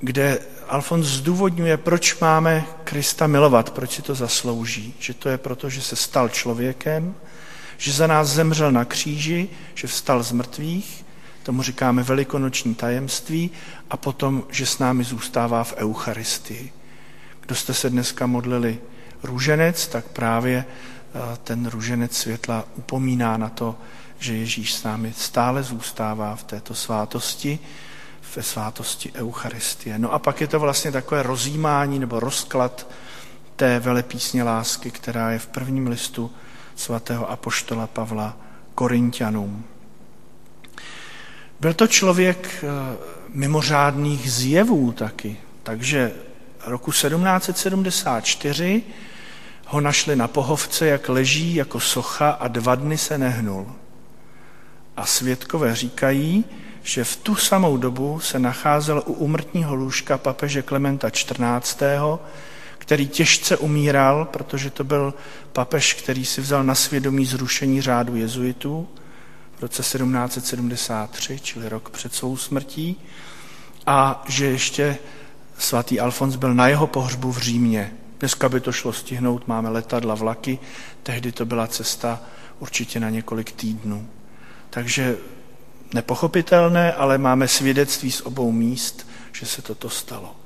kde 0.00 0.38
Alfons 0.68 1.06
zdůvodňuje, 1.06 1.76
proč 1.76 2.18
máme 2.18 2.64
Krista 2.84 3.26
milovat, 3.26 3.70
proč 3.70 3.90
si 3.90 4.02
to 4.02 4.14
zaslouží. 4.14 4.94
Že 4.98 5.14
to 5.14 5.28
je 5.28 5.38
proto, 5.38 5.70
že 5.70 5.82
se 5.82 5.96
stal 5.96 6.28
člověkem, 6.28 7.14
že 7.78 7.92
za 7.92 8.06
nás 8.06 8.28
zemřel 8.28 8.72
na 8.72 8.84
kříži, 8.84 9.48
že 9.74 9.86
vstal 9.86 10.22
z 10.22 10.32
mrtvých, 10.32 11.04
tomu 11.42 11.62
říkáme 11.62 12.02
velikonoční 12.02 12.74
tajemství, 12.74 13.50
a 13.90 13.96
potom, 13.96 14.44
že 14.50 14.66
s 14.66 14.78
námi 14.78 15.04
zůstává 15.04 15.64
v 15.64 15.74
Eucharistii. 15.76 16.72
Kdo 17.40 17.54
jste 17.54 17.74
se 17.74 17.90
dneska 17.90 18.26
modlili 18.26 18.78
růženec, 19.24 19.88
tak 19.88 20.04
právě 20.04 20.64
eh, 20.64 21.18
ten 21.44 21.66
růženec 21.66 22.16
světla 22.16 22.64
upomíná 22.76 23.36
na 23.36 23.48
to, 23.48 23.76
že 24.18 24.36
Ježíš 24.36 24.74
s 24.74 24.82
námi 24.82 25.12
stále 25.16 25.62
zůstává 25.62 26.36
v 26.36 26.44
této 26.44 26.74
svátosti, 26.74 27.58
ve 28.36 28.42
svátosti 28.42 29.12
Eucharistie. 29.14 29.98
No 29.98 30.12
a 30.12 30.18
pak 30.18 30.40
je 30.40 30.46
to 30.46 30.60
vlastně 30.60 30.92
takové 30.92 31.22
rozjímání 31.22 31.98
nebo 31.98 32.20
rozklad 32.20 32.86
té 33.56 33.80
velepísně 33.80 34.42
lásky, 34.42 34.90
která 34.90 35.30
je 35.30 35.38
v 35.38 35.46
prvním 35.46 35.86
listu 35.86 36.30
svatého 36.76 37.30
apoštola 37.30 37.86
Pavla 37.86 38.36
Korintianům. 38.74 39.64
Byl 41.60 41.74
to 41.74 41.86
člověk 41.86 42.64
eh, 42.64 42.66
mimořádných 43.28 44.32
zjevů 44.32 44.92
taky, 44.92 45.36
takže 45.62 46.12
roku 46.66 46.92
1774 46.92 48.82
ho 49.66 49.80
našli 49.80 50.16
na 50.16 50.28
pohovce, 50.28 50.86
jak 50.86 51.08
leží 51.08 51.54
jako 51.54 51.80
socha 51.80 52.30
a 52.30 52.48
dva 52.48 52.74
dny 52.74 52.98
se 52.98 53.18
nehnul. 53.18 53.66
A 54.96 55.06
svědkové 55.06 55.76
říkají, 55.76 56.44
že 56.82 57.04
v 57.04 57.16
tu 57.16 57.34
samou 57.34 57.76
dobu 57.76 58.20
se 58.20 58.38
nacházel 58.38 59.02
u 59.06 59.12
umrtního 59.12 59.74
lůžka 59.74 60.18
papeže 60.18 60.62
Klementa 60.62 61.10
XIV., 61.10 61.82
který 62.78 63.08
těžce 63.08 63.56
umíral, 63.56 64.24
protože 64.24 64.70
to 64.70 64.84
byl 64.84 65.14
papež, 65.52 65.94
který 65.94 66.24
si 66.24 66.40
vzal 66.40 66.64
na 66.64 66.74
svědomí 66.74 67.26
zrušení 67.26 67.80
řádu 67.80 68.16
jezuitů 68.16 68.88
v 69.58 69.62
roce 69.62 69.82
1773, 69.82 71.40
čili 71.42 71.68
rok 71.68 71.90
před 71.90 72.14
svou 72.14 72.36
smrtí, 72.36 72.96
a 73.86 74.24
že 74.28 74.46
ještě 74.46 74.98
svatý 75.58 76.00
Alfons 76.00 76.36
byl 76.36 76.54
na 76.54 76.68
jeho 76.68 76.86
pohřbu 76.86 77.32
v 77.32 77.38
Římě. 77.38 77.92
Dneska 78.24 78.48
by 78.48 78.60
to 78.60 78.72
šlo 78.72 78.92
stihnout, 78.92 79.48
máme 79.48 79.68
letadla, 79.68 80.14
vlaky, 80.14 80.58
tehdy 81.02 81.32
to 81.32 81.44
byla 81.44 81.66
cesta 81.66 82.20
určitě 82.58 83.00
na 83.00 83.10
několik 83.10 83.52
týdnů. 83.52 84.08
Takže 84.70 85.16
nepochopitelné, 85.94 86.92
ale 86.92 87.18
máme 87.18 87.48
svědectví 87.48 88.10
z 88.12 88.20
obou 88.20 88.52
míst, 88.52 89.08
že 89.32 89.46
se 89.46 89.62
toto 89.62 89.90
stalo. 89.90 90.36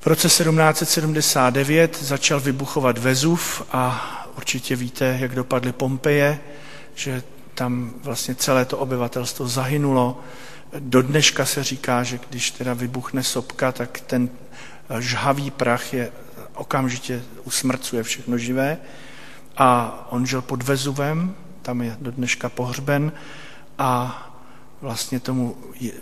V 0.00 0.06
roce 0.06 0.28
1779 0.28 2.02
začal 2.02 2.40
vybuchovat 2.40 2.98
Vezuv 2.98 3.62
a 3.72 4.10
určitě 4.36 4.76
víte, 4.76 5.18
jak 5.20 5.34
dopadly 5.34 5.72
Pompeje, 5.72 6.40
že 6.94 7.22
tam 7.54 7.94
vlastně 8.02 8.34
celé 8.34 8.64
to 8.64 8.78
obyvatelstvo 8.78 9.48
zahynulo. 9.48 10.20
Do 10.78 11.02
dneška 11.02 11.46
se 11.46 11.64
říká, 11.64 12.02
že 12.02 12.20
když 12.30 12.50
teda 12.50 12.74
vybuchne 12.74 13.22
sopka, 13.22 13.72
tak 13.72 14.00
ten 14.00 14.30
žhavý 14.98 15.50
prach 15.50 15.92
je 15.92 16.12
okamžitě 16.54 17.22
usmrcuje 17.44 18.02
všechno 18.02 18.38
živé. 18.38 18.78
A 19.56 19.98
on 20.10 20.26
žil 20.26 20.42
pod 20.42 20.62
Vezuvem, 20.62 21.34
tam 21.62 21.82
je 21.82 21.96
do 22.00 22.10
dneška 22.10 22.48
pohřben 22.48 23.12
a 23.78 24.22
vlastně 24.80 25.20
tomu 25.20 25.56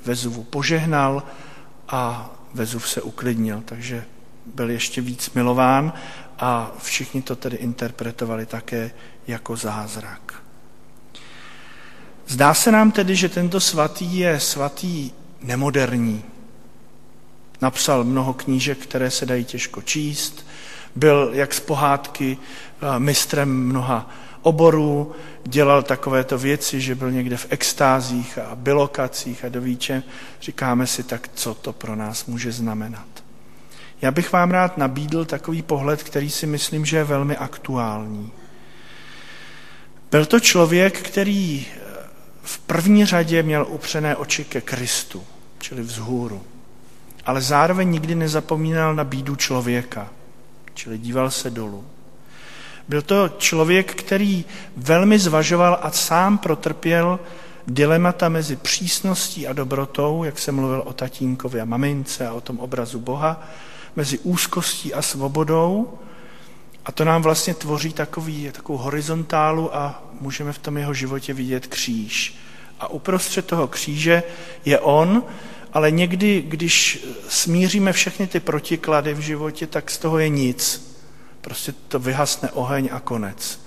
Vezuvu 0.05 0.45
požehnal 0.45 1.23
a 1.89 2.31
Vezuv 2.55 2.89
se 2.89 3.03
uklidnil, 3.03 3.63
takže 3.65 4.05
byl 4.55 4.71
ještě 4.71 5.01
víc 5.01 5.31
milován 5.31 5.93
a 6.39 6.73
všichni 6.83 7.23
to 7.23 7.37
tedy 7.37 7.57
interpretovali 7.57 8.47
také 8.47 8.91
jako 9.27 9.57
zázrak. 9.57 10.43
Zdá 12.27 12.55
se 12.55 12.73
nám 12.73 12.93
tedy, 12.93 13.17
že 13.17 13.29
tento 13.29 13.61
svatý 13.61 14.19
je 14.19 14.41
svatý 14.41 15.11
nemoderní. 15.43 16.25
Napsal 17.61 18.05
mnoho 18.05 18.35
knížek, 18.35 18.79
které 18.79 19.11
se 19.11 19.27
dají 19.27 19.45
těžko 19.45 19.83
číst, 19.83 20.47
byl 20.97 21.31
jak 21.33 21.55
z 21.55 21.61
pohádky 21.61 22.39
eh, 22.39 22.99
mistrem 22.99 23.67
mnoha 23.67 24.11
oborů, 24.43 25.13
dělal 25.45 25.83
takovéto 25.83 26.39
věci, 26.39 26.81
že 26.81 26.95
byl 26.95 27.11
někde 27.11 27.37
v 27.37 27.47
extázích 27.51 28.39
a 28.39 28.55
bilokacích 28.55 29.45
a 29.45 29.49
dovíče. 29.49 30.03
Říkáme 30.41 30.87
si, 30.87 31.03
tak 31.03 31.29
co 31.35 31.55
to 31.55 31.73
pro 31.73 31.97
nás 31.97 32.27
může 32.27 32.53
znamenat. 32.53 33.07
Já 34.03 34.11
bych 34.11 34.33
vám 34.33 34.51
rád 34.51 34.79
nabídl 34.79 35.25
takový 35.25 35.63
pohled, 35.63 36.03
který 36.03 36.31
si 36.31 36.47
myslím, 36.47 36.85
že 36.85 36.97
je 36.97 37.05
velmi 37.05 37.37
aktuální. 37.37 38.33
Byl 40.11 40.27
to 40.27 40.41
člověk, 40.41 41.01
který 41.03 41.67
eh, 41.67 41.81
v 42.43 42.59
první 42.59 43.05
řadě 43.05 43.43
měl 43.43 43.67
upřené 43.69 44.17
oči 44.17 44.45
ke 44.45 44.61
Kristu, 44.61 45.25
čili 45.59 45.83
vzhůru. 45.83 46.43
Ale 47.29 47.43
zároveň 47.43 47.91
nikdy 47.91 48.15
nezapomínal 48.15 48.95
na 48.95 49.05
bídu 49.05 49.37
člověka, 49.37 50.09
čili 50.75 50.99
díval 50.99 51.31
se 51.31 51.51
dolů. 51.51 51.85
Byl 52.89 53.03
to 53.03 53.29
člověk, 53.29 53.95
který 53.95 54.45
velmi 54.77 55.19
zvažoval 55.19 55.79
a 55.83 55.91
sám 55.91 56.39
protrpěl 56.39 57.21
dilemata 57.67 58.29
mezi 58.29 58.57
přísností 58.57 59.47
a 59.47 59.53
dobrotou, 59.53 60.25
jak 60.25 60.39
jsem 60.39 60.55
mluvil 60.55 60.83
o 60.87 60.93
tatínkovi 60.93 61.61
a 61.61 61.65
mamince 61.65 62.27
a 62.27 62.33
o 62.33 62.41
tom 62.41 62.59
obrazu 62.59 62.99
Boha, 62.99 63.45
mezi 63.97 64.19
úzkostí 64.19 64.95
a 64.95 65.03
svobodou. 65.03 65.99
A 66.85 66.93
to 66.93 67.05
nám 67.05 67.23
vlastně 67.23 67.55
tvoří 67.55 67.93
takový, 67.93 68.51
takovou 68.53 68.79
horizontálu 68.79 69.77
a 69.77 70.03
můžeme 70.21 70.53
v 70.53 70.59
tom 70.59 70.77
jeho 70.77 70.95
životě 70.95 71.35
vidět 71.35 71.67
kříž. 71.67 72.39
A 72.81 72.89
uprostřed 72.89 73.47
toho 73.47 73.69
kříže 73.69 74.23
je 74.65 74.79
on, 74.79 75.23
ale 75.73 75.91
někdy, 75.91 76.45
když 76.49 77.07
smíříme 77.29 77.93
všechny 77.93 78.27
ty 78.27 78.41
protiklady 78.41 79.15
v 79.15 79.21
životě, 79.21 79.67
tak 79.67 79.91
z 79.91 79.99
toho 79.99 80.19
je 80.19 80.29
nic. 80.29 80.89
Prostě 81.41 81.75
to 81.89 81.99
vyhasne 81.99 82.51
oheň 82.51 82.89
a 82.93 83.01
konec. 83.01 83.61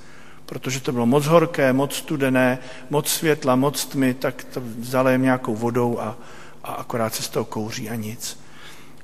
Protože 0.45 0.79
to 0.79 0.91
bylo 0.91 1.05
moc 1.05 1.25
horké, 1.25 1.73
moc 1.73 1.95
studené, 1.95 2.59
moc 2.89 3.07
světla, 3.07 3.55
moc 3.55 3.85
tmy, 3.85 4.13
tak 4.13 4.43
to 4.43 4.61
zalejem 4.81 5.21
nějakou 5.21 5.55
vodou 5.55 5.99
a, 5.99 6.17
a 6.63 6.73
akorát 6.73 7.15
se 7.15 7.23
z 7.23 7.29
toho 7.29 7.45
kouří 7.45 7.89
a 7.89 7.95
nic. 7.95 8.39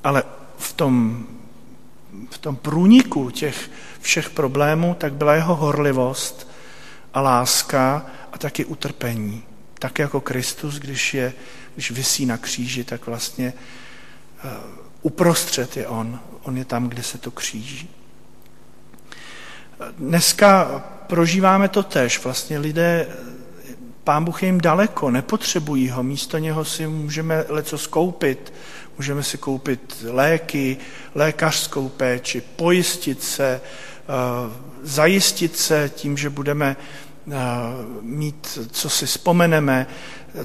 Ale 0.03 0.23
v 0.57 0.73
tom, 0.73 1.25
v 2.29 2.37
tom 2.37 2.55
průniku 2.55 3.29
těch 3.29 3.71
všech 4.01 4.29
problémů, 4.29 4.95
tak 4.99 5.13
byla 5.13 5.36
jeho 5.36 5.55
horlivost 5.55 6.51
a 7.13 7.21
láska 7.21 8.05
a 8.33 8.38
taky 8.38 8.65
utrpení. 8.65 9.43
Tak 9.79 9.99
jako 9.99 10.21
Kristus, 10.21 10.75
když, 10.75 11.13
je, 11.13 11.33
když 11.77 11.91
vysí 11.91 12.25
na 12.25 12.37
kříži, 12.37 12.83
tak 12.83 13.07
vlastně 13.07 13.53
uh, 14.43 14.51
uprostřed 15.01 15.77
je 15.77 15.87
on. 15.87 16.19
On 16.43 16.57
je 16.57 16.65
tam, 16.65 16.89
kde 16.89 17.03
se 17.03 17.17
to 17.17 17.31
kříží. 17.31 17.89
Dneska 19.97 20.65
prožíváme 21.07 21.69
to 21.69 21.83
tež. 21.83 22.23
Vlastně 22.23 22.59
lidé, 22.59 23.07
pán 24.03 24.25
Bůh 24.25 24.43
je 24.43 24.47
jim 24.47 24.61
daleko, 24.61 25.11
nepotřebují 25.11 25.89
ho. 25.89 26.03
Místo 26.03 26.37
něho 26.37 26.65
si 26.65 26.87
můžeme 26.87 27.45
leco 27.49 27.77
skoupit. 27.77 28.53
Můžeme 28.97 29.23
si 29.23 29.37
koupit 29.37 30.05
léky, 30.09 30.77
lékařskou 31.15 31.89
péči, 31.89 32.41
pojistit 32.55 33.23
se, 33.23 33.61
eh, 33.61 34.03
zajistit 34.83 35.57
se 35.57 35.91
tím, 35.95 36.17
že 36.17 36.29
budeme 36.29 36.75
eh, 36.79 37.07
mít, 38.01 38.59
co 38.71 38.89
si 38.89 39.05
vzpomeneme, 39.05 39.87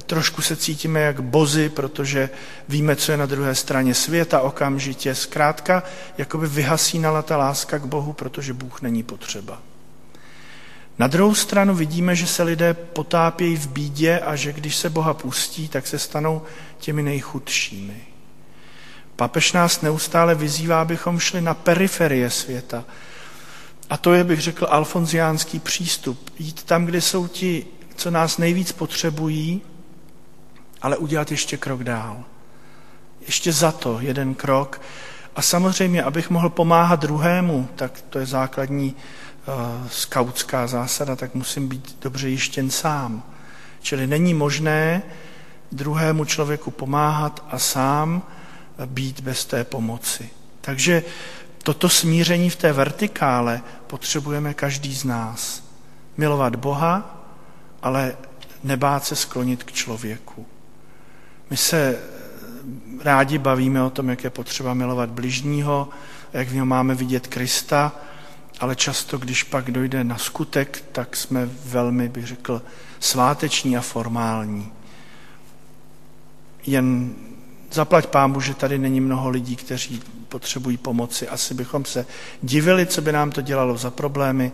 trošku 0.05 0.41
se 0.41 0.55
cítíme 0.55 0.99
jak 0.99 1.19
bozy, 1.19 1.69
protože 1.69 2.29
víme, 2.69 2.95
co 2.95 3.11
je 3.11 3.17
na 3.17 3.25
druhé 3.25 3.55
straně 3.55 3.93
světa 3.93 4.41
okamžitě. 4.41 5.15
Zkrátka, 5.15 5.83
jakoby 6.17 6.47
vyhasínala 6.47 7.21
ta 7.21 7.37
láska 7.37 7.79
k 7.79 7.85
Bohu, 7.85 8.13
protože 8.13 8.53
Bůh 8.53 8.81
není 8.81 9.03
potřeba. 9.03 9.61
Na 10.99 11.07
druhou 11.07 11.35
stranu 11.35 11.75
vidíme, 11.75 12.15
že 12.15 12.27
se 12.27 12.43
lidé 12.43 12.73
potápějí 12.73 13.57
v 13.57 13.67
bídě 13.67 14.19
a 14.19 14.35
že 14.35 14.53
když 14.53 14.75
se 14.75 14.89
Boha 14.89 15.13
pustí, 15.13 15.67
tak 15.67 15.87
se 15.87 15.99
stanou 15.99 16.41
těmi 16.77 17.03
nejchudšími. 17.03 18.03
Papež 19.15 19.53
nás 19.53 19.81
neustále 19.81 20.35
vyzývá, 20.35 20.81
abychom 20.81 21.19
šli 21.19 21.41
na 21.41 21.53
periferie 21.53 22.29
světa. 22.29 22.85
A 23.93 23.97
to 23.97 24.13
je, 24.13 24.23
bych 24.23 24.41
řekl, 24.41 24.67
alfonziánský 24.69 25.59
přístup. 25.59 26.29
Jít 26.39 26.63
tam, 26.63 26.85
kde 26.85 27.01
jsou 27.01 27.27
ti, 27.27 27.65
co 27.95 28.11
nás 28.11 28.37
nejvíc 28.37 28.71
potřebují, 28.71 29.61
ale 30.81 30.97
udělat 30.97 31.31
ještě 31.31 31.57
krok 31.57 31.83
dál. 31.83 32.23
Ještě 33.25 33.53
za 33.53 33.71
to 33.71 33.97
jeden 33.99 34.35
krok. 34.35 34.81
A 35.35 35.41
samozřejmě, 35.41 36.03
abych 36.03 36.29
mohl 36.29 36.49
pomáhat 36.49 36.99
druhému, 36.99 37.67
tak 37.75 38.01
to 38.09 38.19
je 38.19 38.25
základní 38.25 38.95
uh, 38.95 39.87
skautská 39.87 40.67
zásada, 40.67 41.15
tak 41.15 41.35
musím 41.35 41.67
být 41.67 41.97
dobře 42.01 42.29
jištěn 42.29 42.69
sám. 42.69 43.23
Čili 43.81 44.07
není 44.07 44.33
možné 44.33 45.03
druhému 45.71 46.25
člověku 46.25 46.71
pomáhat 46.71 47.45
a 47.49 47.59
sám 47.59 48.23
být 48.85 49.19
bez 49.19 49.45
té 49.45 49.63
pomoci. 49.63 50.29
Takže 50.61 51.03
toto 51.63 51.89
smíření 51.89 52.49
v 52.49 52.55
té 52.55 52.73
vertikále 52.73 53.61
potřebujeme 53.87 54.53
každý 54.53 54.95
z 54.95 55.03
nás. 55.03 55.63
Milovat 56.17 56.55
Boha, 56.55 57.23
ale 57.81 58.17
nebát 58.63 59.05
se 59.05 59.15
sklonit 59.15 59.63
k 59.63 59.71
člověku. 59.71 60.45
My 61.49 61.57
se 61.57 61.99
rádi 63.03 63.37
bavíme 63.37 63.83
o 63.83 63.89
tom, 63.89 64.09
jak 64.09 64.23
je 64.23 64.29
potřeba 64.29 64.73
milovat 64.73 65.09
bližního, 65.09 65.89
jak 66.33 66.47
v 66.47 66.55
něm 66.55 66.67
máme 66.67 66.95
vidět 66.95 67.27
Krista, 67.27 67.91
ale 68.59 68.75
často, 68.75 69.17
když 69.17 69.43
pak 69.43 69.71
dojde 69.71 70.03
na 70.03 70.17
skutek, 70.17 70.83
tak 70.91 71.15
jsme 71.15 71.49
velmi, 71.65 72.09
bych 72.09 72.27
řekl, 72.27 72.61
sváteční 72.99 73.77
a 73.77 73.81
formální. 73.81 74.71
Jen 76.65 77.15
zaplať 77.71 78.05
pámu, 78.05 78.41
že 78.41 78.53
tady 78.53 78.77
není 78.79 79.01
mnoho 79.01 79.29
lidí, 79.29 79.55
kteří 79.55 80.01
potřebují 80.33 80.77
pomoci. 80.77 81.29
Asi 81.29 81.53
bychom 81.53 81.85
se 81.85 82.05
divili, 82.41 82.85
co 82.85 83.01
by 83.01 83.11
nám 83.11 83.31
to 83.31 83.41
dělalo 83.41 83.77
za 83.77 83.91
problémy, 83.91 84.51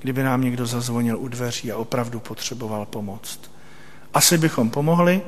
kdyby 0.00 0.22
nám 0.22 0.44
někdo 0.44 0.66
zazvonil 0.66 1.18
u 1.18 1.28
dveří 1.28 1.72
a 1.72 1.76
opravdu 1.76 2.20
potřeboval 2.20 2.86
pomoc. 2.86 3.40
Asi 4.14 4.38
bychom 4.38 4.70
pomohli, 4.70 5.22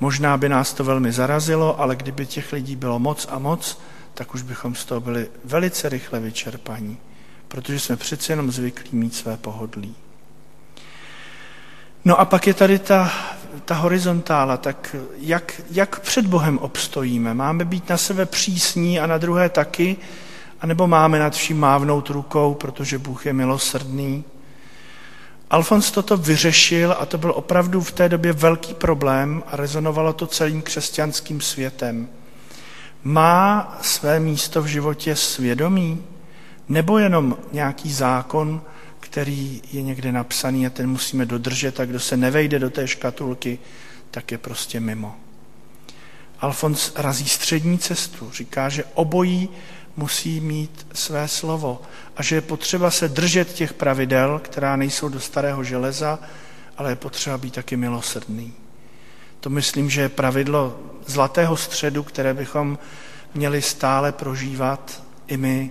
Možná 0.00 0.36
by 0.36 0.48
nás 0.48 0.74
to 0.74 0.84
velmi 0.84 1.12
zarazilo, 1.12 1.80
ale 1.80 1.96
kdyby 1.96 2.26
těch 2.26 2.52
lidí 2.52 2.76
bylo 2.76 2.98
moc 2.98 3.26
a 3.30 3.38
moc, 3.38 3.80
tak 4.14 4.34
už 4.34 4.42
bychom 4.42 4.74
z 4.74 4.84
toho 4.84 5.00
byli 5.00 5.30
velice 5.44 5.88
rychle 5.88 6.20
vyčerpaní, 6.20 6.98
protože 7.48 7.80
jsme 7.80 7.96
přeci 7.96 8.32
jenom 8.32 8.50
zvyklí 8.50 8.90
mít 8.92 9.14
své 9.14 9.36
pohodlí. 9.36 9.94
No 12.04 12.20
a 12.20 12.24
pak 12.24 12.46
je 12.46 12.54
tady 12.54 12.78
ta, 12.78 13.12
ta 13.64 13.74
horizontála, 13.74 14.56
tak 14.56 14.96
jak, 15.18 15.60
jak 15.70 16.00
před 16.00 16.26
Bohem 16.26 16.58
obstojíme? 16.58 17.34
Máme 17.34 17.64
být 17.64 17.88
na 17.88 17.96
sebe 17.96 18.26
přísní 18.26 19.00
a 19.00 19.06
na 19.06 19.18
druhé 19.18 19.48
taky, 19.48 19.96
anebo 20.60 20.86
máme 20.86 21.18
nad 21.18 21.34
vším 21.34 21.60
mávnout 21.60 22.10
rukou, 22.10 22.54
protože 22.54 22.98
Bůh 22.98 23.26
je 23.26 23.32
milosrdný? 23.32 24.24
Alfons 25.50 25.90
toto 25.90 26.16
vyřešil 26.16 26.96
a 26.98 27.06
to 27.06 27.18
byl 27.18 27.32
opravdu 27.36 27.80
v 27.80 27.92
té 27.92 28.08
době 28.08 28.32
velký 28.32 28.74
problém 28.74 29.42
a 29.46 29.56
rezonovalo 29.56 30.12
to 30.12 30.26
celým 30.26 30.62
křesťanským 30.62 31.40
světem. 31.40 32.08
Má 33.04 33.78
své 33.82 34.20
místo 34.20 34.62
v 34.62 34.66
životě 34.66 35.16
svědomí 35.16 36.04
nebo 36.68 36.98
jenom 36.98 37.36
nějaký 37.52 37.92
zákon, 37.92 38.60
který 39.18 39.62
je 39.72 39.82
někde 39.82 40.12
napsaný 40.12 40.66
a 40.66 40.70
ten 40.70 40.90
musíme 40.90 41.26
dodržet 41.26 41.80
a 41.80 41.84
kdo 41.84 42.00
se 42.00 42.16
nevejde 42.16 42.58
do 42.58 42.70
té 42.70 42.88
škatulky, 42.88 43.58
tak 44.10 44.32
je 44.32 44.38
prostě 44.38 44.80
mimo. 44.80 45.16
Alfons 46.40 46.92
razí 46.96 47.28
střední 47.28 47.78
cestu, 47.78 48.30
říká, 48.30 48.68
že 48.68 48.84
obojí 48.94 49.48
musí 49.96 50.40
mít 50.40 50.86
své 50.94 51.28
slovo 51.28 51.82
a 52.16 52.22
že 52.22 52.34
je 52.34 52.40
potřeba 52.40 52.90
se 52.90 53.08
držet 53.08 53.52
těch 53.52 53.72
pravidel, 53.72 54.40
která 54.44 54.76
nejsou 54.76 55.08
do 55.08 55.20
starého 55.20 55.64
železa, 55.64 56.18
ale 56.76 56.90
je 56.90 56.96
potřeba 56.96 57.38
být 57.38 57.54
taky 57.54 57.76
milosrdný. 57.76 58.52
To 59.40 59.50
myslím, 59.50 59.90
že 59.90 60.00
je 60.00 60.08
pravidlo 60.08 60.78
zlatého 61.06 61.56
středu, 61.56 62.02
které 62.02 62.34
bychom 62.34 62.78
měli 63.34 63.62
stále 63.62 64.12
prožívat 64.12 65.02
i 65.26 65.36
my, 65.36 65.70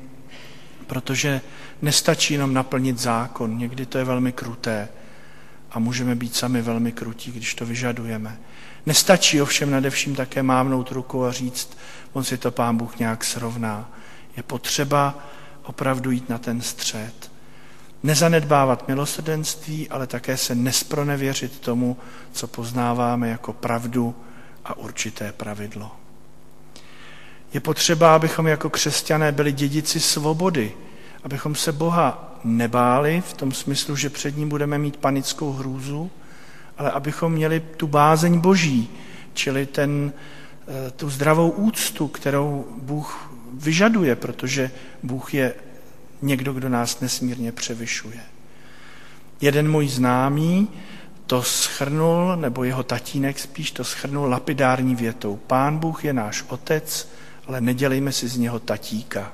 protože 0.88 1.41
nestačí 1.81 2.33
jenom 2.33 2.53
naplnit 2.53 2.99
zákon, 2.99 3.57
někdy 3.57 3.85
to 3.85 3.97
je 3.97 4.03
velmi 4.03 4.31
kruté 4.31 4.89
a 5.71 5.79
můžeme 5.79 6.15
být 6.15 6.35
sami 6.35 6.61
velmi 6.61 6.91
krutí, 6.91 7.31
když 7.31 7.55
to 7.55 7.65
vyžadujeme. 7.65 8.37
Nestačí 8.85 9.41
ovšem 9.41 9.71
nadevším 9.71 10.15
také 10.15 10.43
mávnout 10.43 10.91
rukou 10.91 11.23
a 11.23 11.31
říct, 11.31 11.77
on 12.13 12.23
si 12.23 12.37
to 12.37 12.51
pán 12.51 12.77
Bůh 12.77 12.99
nějak 12.99 13.23
srovná. 13.23 13.91
Je 14.37 14.43
potřeba 14.43 15.19
opravdu 15.63 16.11
jít 16.11 16.29
na 16.29 16.37
ten 16.37 16.61
střed. 16.61 17.31
Nezanedbávat 18.03 18.87
milosrdenství, 18.87 19.89
ale 19.89 20.07
také 20.07 20.37
se 20.37 20.55
nespronevěřit 20.55 21.59
tomu, 21.59 21.97
co 22.31 22.47
poznáváme 22.47 23.29
jako 23.29 23.53
pravdu 23.53 24.15
a 24.65 24.77
určité 24.77 25.31
pravidlo. 25.31 25.91
Je 27.53 27.59
potřeba, 27.59 28.15
abychom 28.15 28.47
jako 28.47 28.69
křesťané 28.69 29.31
byli 29.31 29.51
dědici 29.51 29.99
svobody, 29.99 30.73
abychom 31.23 31.56
se 31.56 31.71
Boha 31.71 32.38
nebáli 32.43 33.21
v 33.21 33.34
tom 33.34 33.51
smyslu, 33.51 33.95
že 33.95 34.10
před 34.10 34.38
ním 34.38 34.49
budeme 34.49 34.77
mít 34.77 34.97
panickou 34.97 35.53
hrůzu, 35.53 36.12
ale 36.77 36.91
abychom 36.91 37.32
měli 37.32 37.60
tu 37.60 37.88
bázeň 37.88 38.39
boží, 38.39 38.89
čili 39.34 39.65
ten, 39.65 40.13
eh, 40.67 40.91
tu 40.91 41.10
zdravou 41.10 41.49
úctu, 41.49 42.08
kterou 42.08 42.65
Bůh 42.82 43.32
vyžaduje, 43.53 44.15
protože 44.15 44.71
Bůh 45.03 45.34
je 45.34 45.53
někdo, 46.21 46.53
kdo 46.53 46.69
nás 46.69 46.99
nesmírně 46.99 47.51
převyšuje. 47.51 48.19
Jeden 49.41 49.71
můj 49.71 49.88
známý 49.88 50.69
to 51.27 51.43
schrnul, 51.43 52.36
nebo 52.36 52.63
jeho 52.63 52.84
tatínek 52.84 53.39
spíš 53.39 53.71
to 53.71 53.84
schrnul 53.84 54.30
lapidární 54.30 54.95
větou. 54.95 55.36
Pán 55.36 55.77
Bůh 55.77 56.06
je 56.06 56.13
náš 56.13 56.43
otec, 56.47 57.10
ale 57.47 57.62
nedělejme 57.62 58.12
si 58.12 58.27
z 58.27 58.38
něho 58.38 58.60
tatíka. 58.60 59.32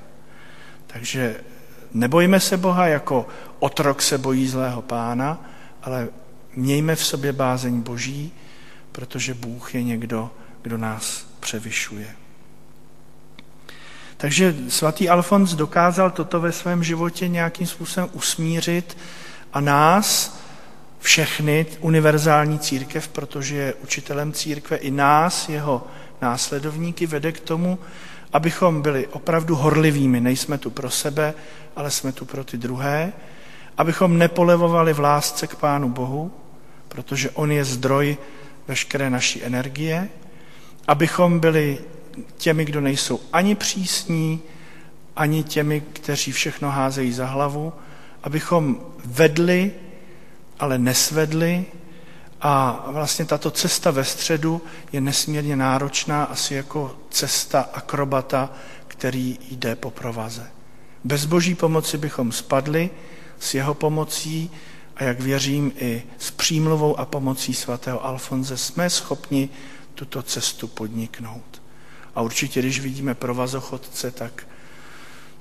Takže 0.86 1.40
nebojme 1.94 2.40
se 2.40 2.56
Boha 2.56 2.86
jako 2.86 3.26
otrok 3.58 4.02
se 4.02 4.18
bojí 4.18 4.48
zlého 4.48 4.82
pána, 4.82 5.40
ale 5.82 6.08
mějme 6.56 6.96
v 6.96 7.04
sobě 7.04 7.32
bázeň 7.32 7.80
boží, 7.80 8.32
protože 8.92 9.34
Bůh 9.34 9.74
je 9.74 9.82
někdo, 9.82 10.30
kdo 10.62 10.78
nás 10.78 11.26
převyšuje. 11.40 12.16
Takže 14.16 14.54
svatý 14.68 15.08
Alfons 15.08 15.54
dokázal 15.54 16.10
toto 16.10 16.40
ve 16.40 16.52
svém 16.52 16.84
životě 16.84 17.28
nějakým 17.28 17.66
způsobem 17.66 18.10
usmířit 18.12 18.96
a 19.52 19.60
nás, 19.60 20.38
všechny, 21.00 21.66
univerzální 21.80 22.58
církev, 22.58 23.08
protože 23.08 23.56
je 23.56 23.74
učitelem 23.74 24.32
církve, 24.32 24.76
i 24.76 24.90
nás, 24.90 25.48
jeho 25.48 25.86
následovníky, 26.22 27.06
vede 27.06 27.32
k 27.32 27.40
tomu, 27.40 27.78
abychom 28.34 28.82
byli 28.82 29.06
opravdu 29.06 29.54
horlivými. 29.54 30.20
Nejsme 30.20 30.58
tu 30.58 30.70
pro 30.70 30.90
sebe, 30.90 31.34
ale 31.76 31.90
jsme 31.90 32.12
tu 32.12 32.24
pro 32.24 32.44
ty 32.44 32.56
druhé. 32.56 33.12
Abychom 33.78 34.18
nepolevovali 34.18 34.92
v 34.92 35.00
lásce 35.00 35.46
k 35.46 35.54
Pánu 35.54 35.88
Bohu, 35.88 36.30
protože 36.88 37.30
On 37.30 37.52
je 37.52 37.64
zdroj 37.64 38.16
veškeré 38.68 39.10
naší 39.10 39.44
energie. 39.44 40.08
Abychom 40.88 41.40
byli 41.40 41.78
těmi, 42.36 42.64
kdo 42.64 42.80
nejsou 42.80 43.20
ani 43.32 43.54
přísní, 43.54 44.42
ani 45.16 45.42
těmi, 45.42 45.80
kteří 45.92 46.32
všechno 46.32 46.70
házejí 46.70 47.12
za 47.12 47.26
hlavu, 47.26 47.72
abychom 48.22 48.80
vedli, 49.04 49.72
ale 50.58 50.78
nesvedli. 50.78 51.64
A 52.46 52.84
vlastně 52.88 53.24
tato 53.24 53.50
cesta 53.50 53.90
ve 53.90 54.04
středu 54.04 54.62
je 54.92 55.00
nesmírně 55.00 55.56
náročná, 55.56 56.24
asi 56.24 56.54
jako 56.54 56.96
cesta 57.10 57.68
akrobata, 57.72 58.50
který 58.88 59.38
jde 59.50 59.76
po 59.76 59.90
provaze. 59.90 60.50
Bez 61.04 61.24
boží 61.24 61.54
pomoci 61.54 61.98
bychom 61.98 62.32
spadli, 62.32 62.90
s 63.40 63.54
jeho 63.54 63.74
pomocí 63.74 64.50
a 64.96 65.04
jak 65.04 65.20
věřím 65.20 65.72
i 65.76 66.02
s 66.18 66.30
přímluvou 66.30 66.98
a 66.98 67.04
pomocí 67.04 67.54
svatého 67.54 68.04
Alfonze 68.04 68.56
jsme 68.56 68.90
schopni 68.90 69.48
tuto 69.94 70.22
cestu 70.22 70.68
podniknout. 70.68 71.62
A 72.14 72.20
určitě, 72.22 72.60
když 72.60 72.80
vidíme 72.80 73.14
provazochodce, 73.14 74.10
tak, 74.10 74.46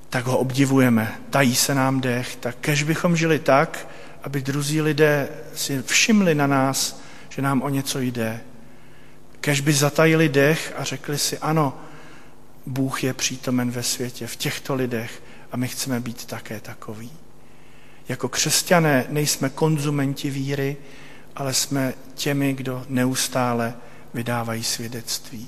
tak 0.10 0.26
ho 0.26 0.38
obdivujeme. 0.38 1.20
Tají 1.30 1.56
se 1.56 1.76
nám 1.76 2.02
dech. 2.02 2.36
Tak 2.36 2.56
kež 2.62 2.84
bychom 2.84 3.16
žili 3.16 3.40
tak, 3.40 3.88
aby 4.24 4.42
druzí 4.42 4.82
lidé 4.82 5.30
si 5.56 5.82
všimli 5.82 6.36
na 6.36 6.48
nás, 6.48 7.02
že 7.30 7.42
nám 7.42 7.62
o 7.62 7.70
něco 7.70 8.00
jde. 8.00 8.42
Kež 9.42 9.62
by 9.62 9.74
zatajili 9.74 10.30
dech 10.30 10.74
a 10.78 10.84
řekli 10.84 11.18
si, 11.18 11.38
ano, 11.38 11.78
Bůh 12.66 13.04
je 13.04 13.14
přítomen 13.14 13.72
ve 13.72 13.84
světě, 13.84 14.28
v 14.28 14.36
těchto 14.36 14.76
lidech 14.76 15.24
a 15.52 15.58
my 15.58 15.68
chceme 15.68 16.00
být 16.00 16.26
také 16.26 16.60
takový. 16.60 17.12
Jako 18.10 18.30
křesťané 18.30 19.06
nejsme 19.10 19.50
konzumenti 19.50 20.30
víry, 20.30 20.78
ale 21.36 21.54
jsme 21.54 21.94
těmi, 22.16 22.54
kdo 22.54 22.86
neustále 22.90 23.74
vydávají 24.14 24.64
svědectví. 24.64 25.48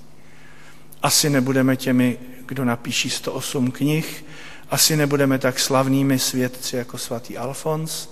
Asi 1.02 1.30
nebudeme 1.30 1.76
těmi, 1.78 2.18
kdo 2.46 2.66
napíší 2.66 3.10
108 3.10 3.72
knih, 3.72 4.26
asi 4.70 4.98
nebudeme 4.98 5.40
tak 5.40 5.60
slavnými 5.60 6.20
svědci 6.20 6.76
jako 6.76 6.98
svatý 6.98 7.38
Alfons, 7.38 8.10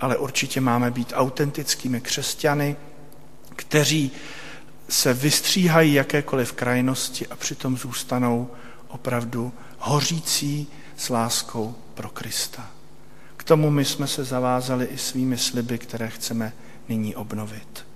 ale 0.00 0.16
určitě 0.16 0.60
máme 0.60 0.90
být 0.90 1.12
autentickými 1.16 2.00
křesťany, 2.00 2.76
kteří 3.56 4.10
se 4.88 5.14
vystříhají 5.14 5.94
jakékoliv 5.94 6.52
krajnosti 6.52 7.26
a 7.26 7.36
přitom 7.36 7.76
zůstanou 7.76 8.50
opravdu 8.88 9.52
hořící 9.78 10.66
s 10.96 11.08
láskou 11.08 11.74
pro 11.94 12.08
Krista. 12.08 12.70
K 13.36 13.44
tomu 13.44 13.70
my 13.70 13.84
jsme 13.84 14.06
se 14.06 14.24
zavázali 14.24 14.84
i 14.84 14.98
svými 14.98 15.38
sliby, 15.38 15.78
které 15.78 16.08
chceme 16.08 16.52
nyní 16.88 17.16
obnovit. 17.16 17.86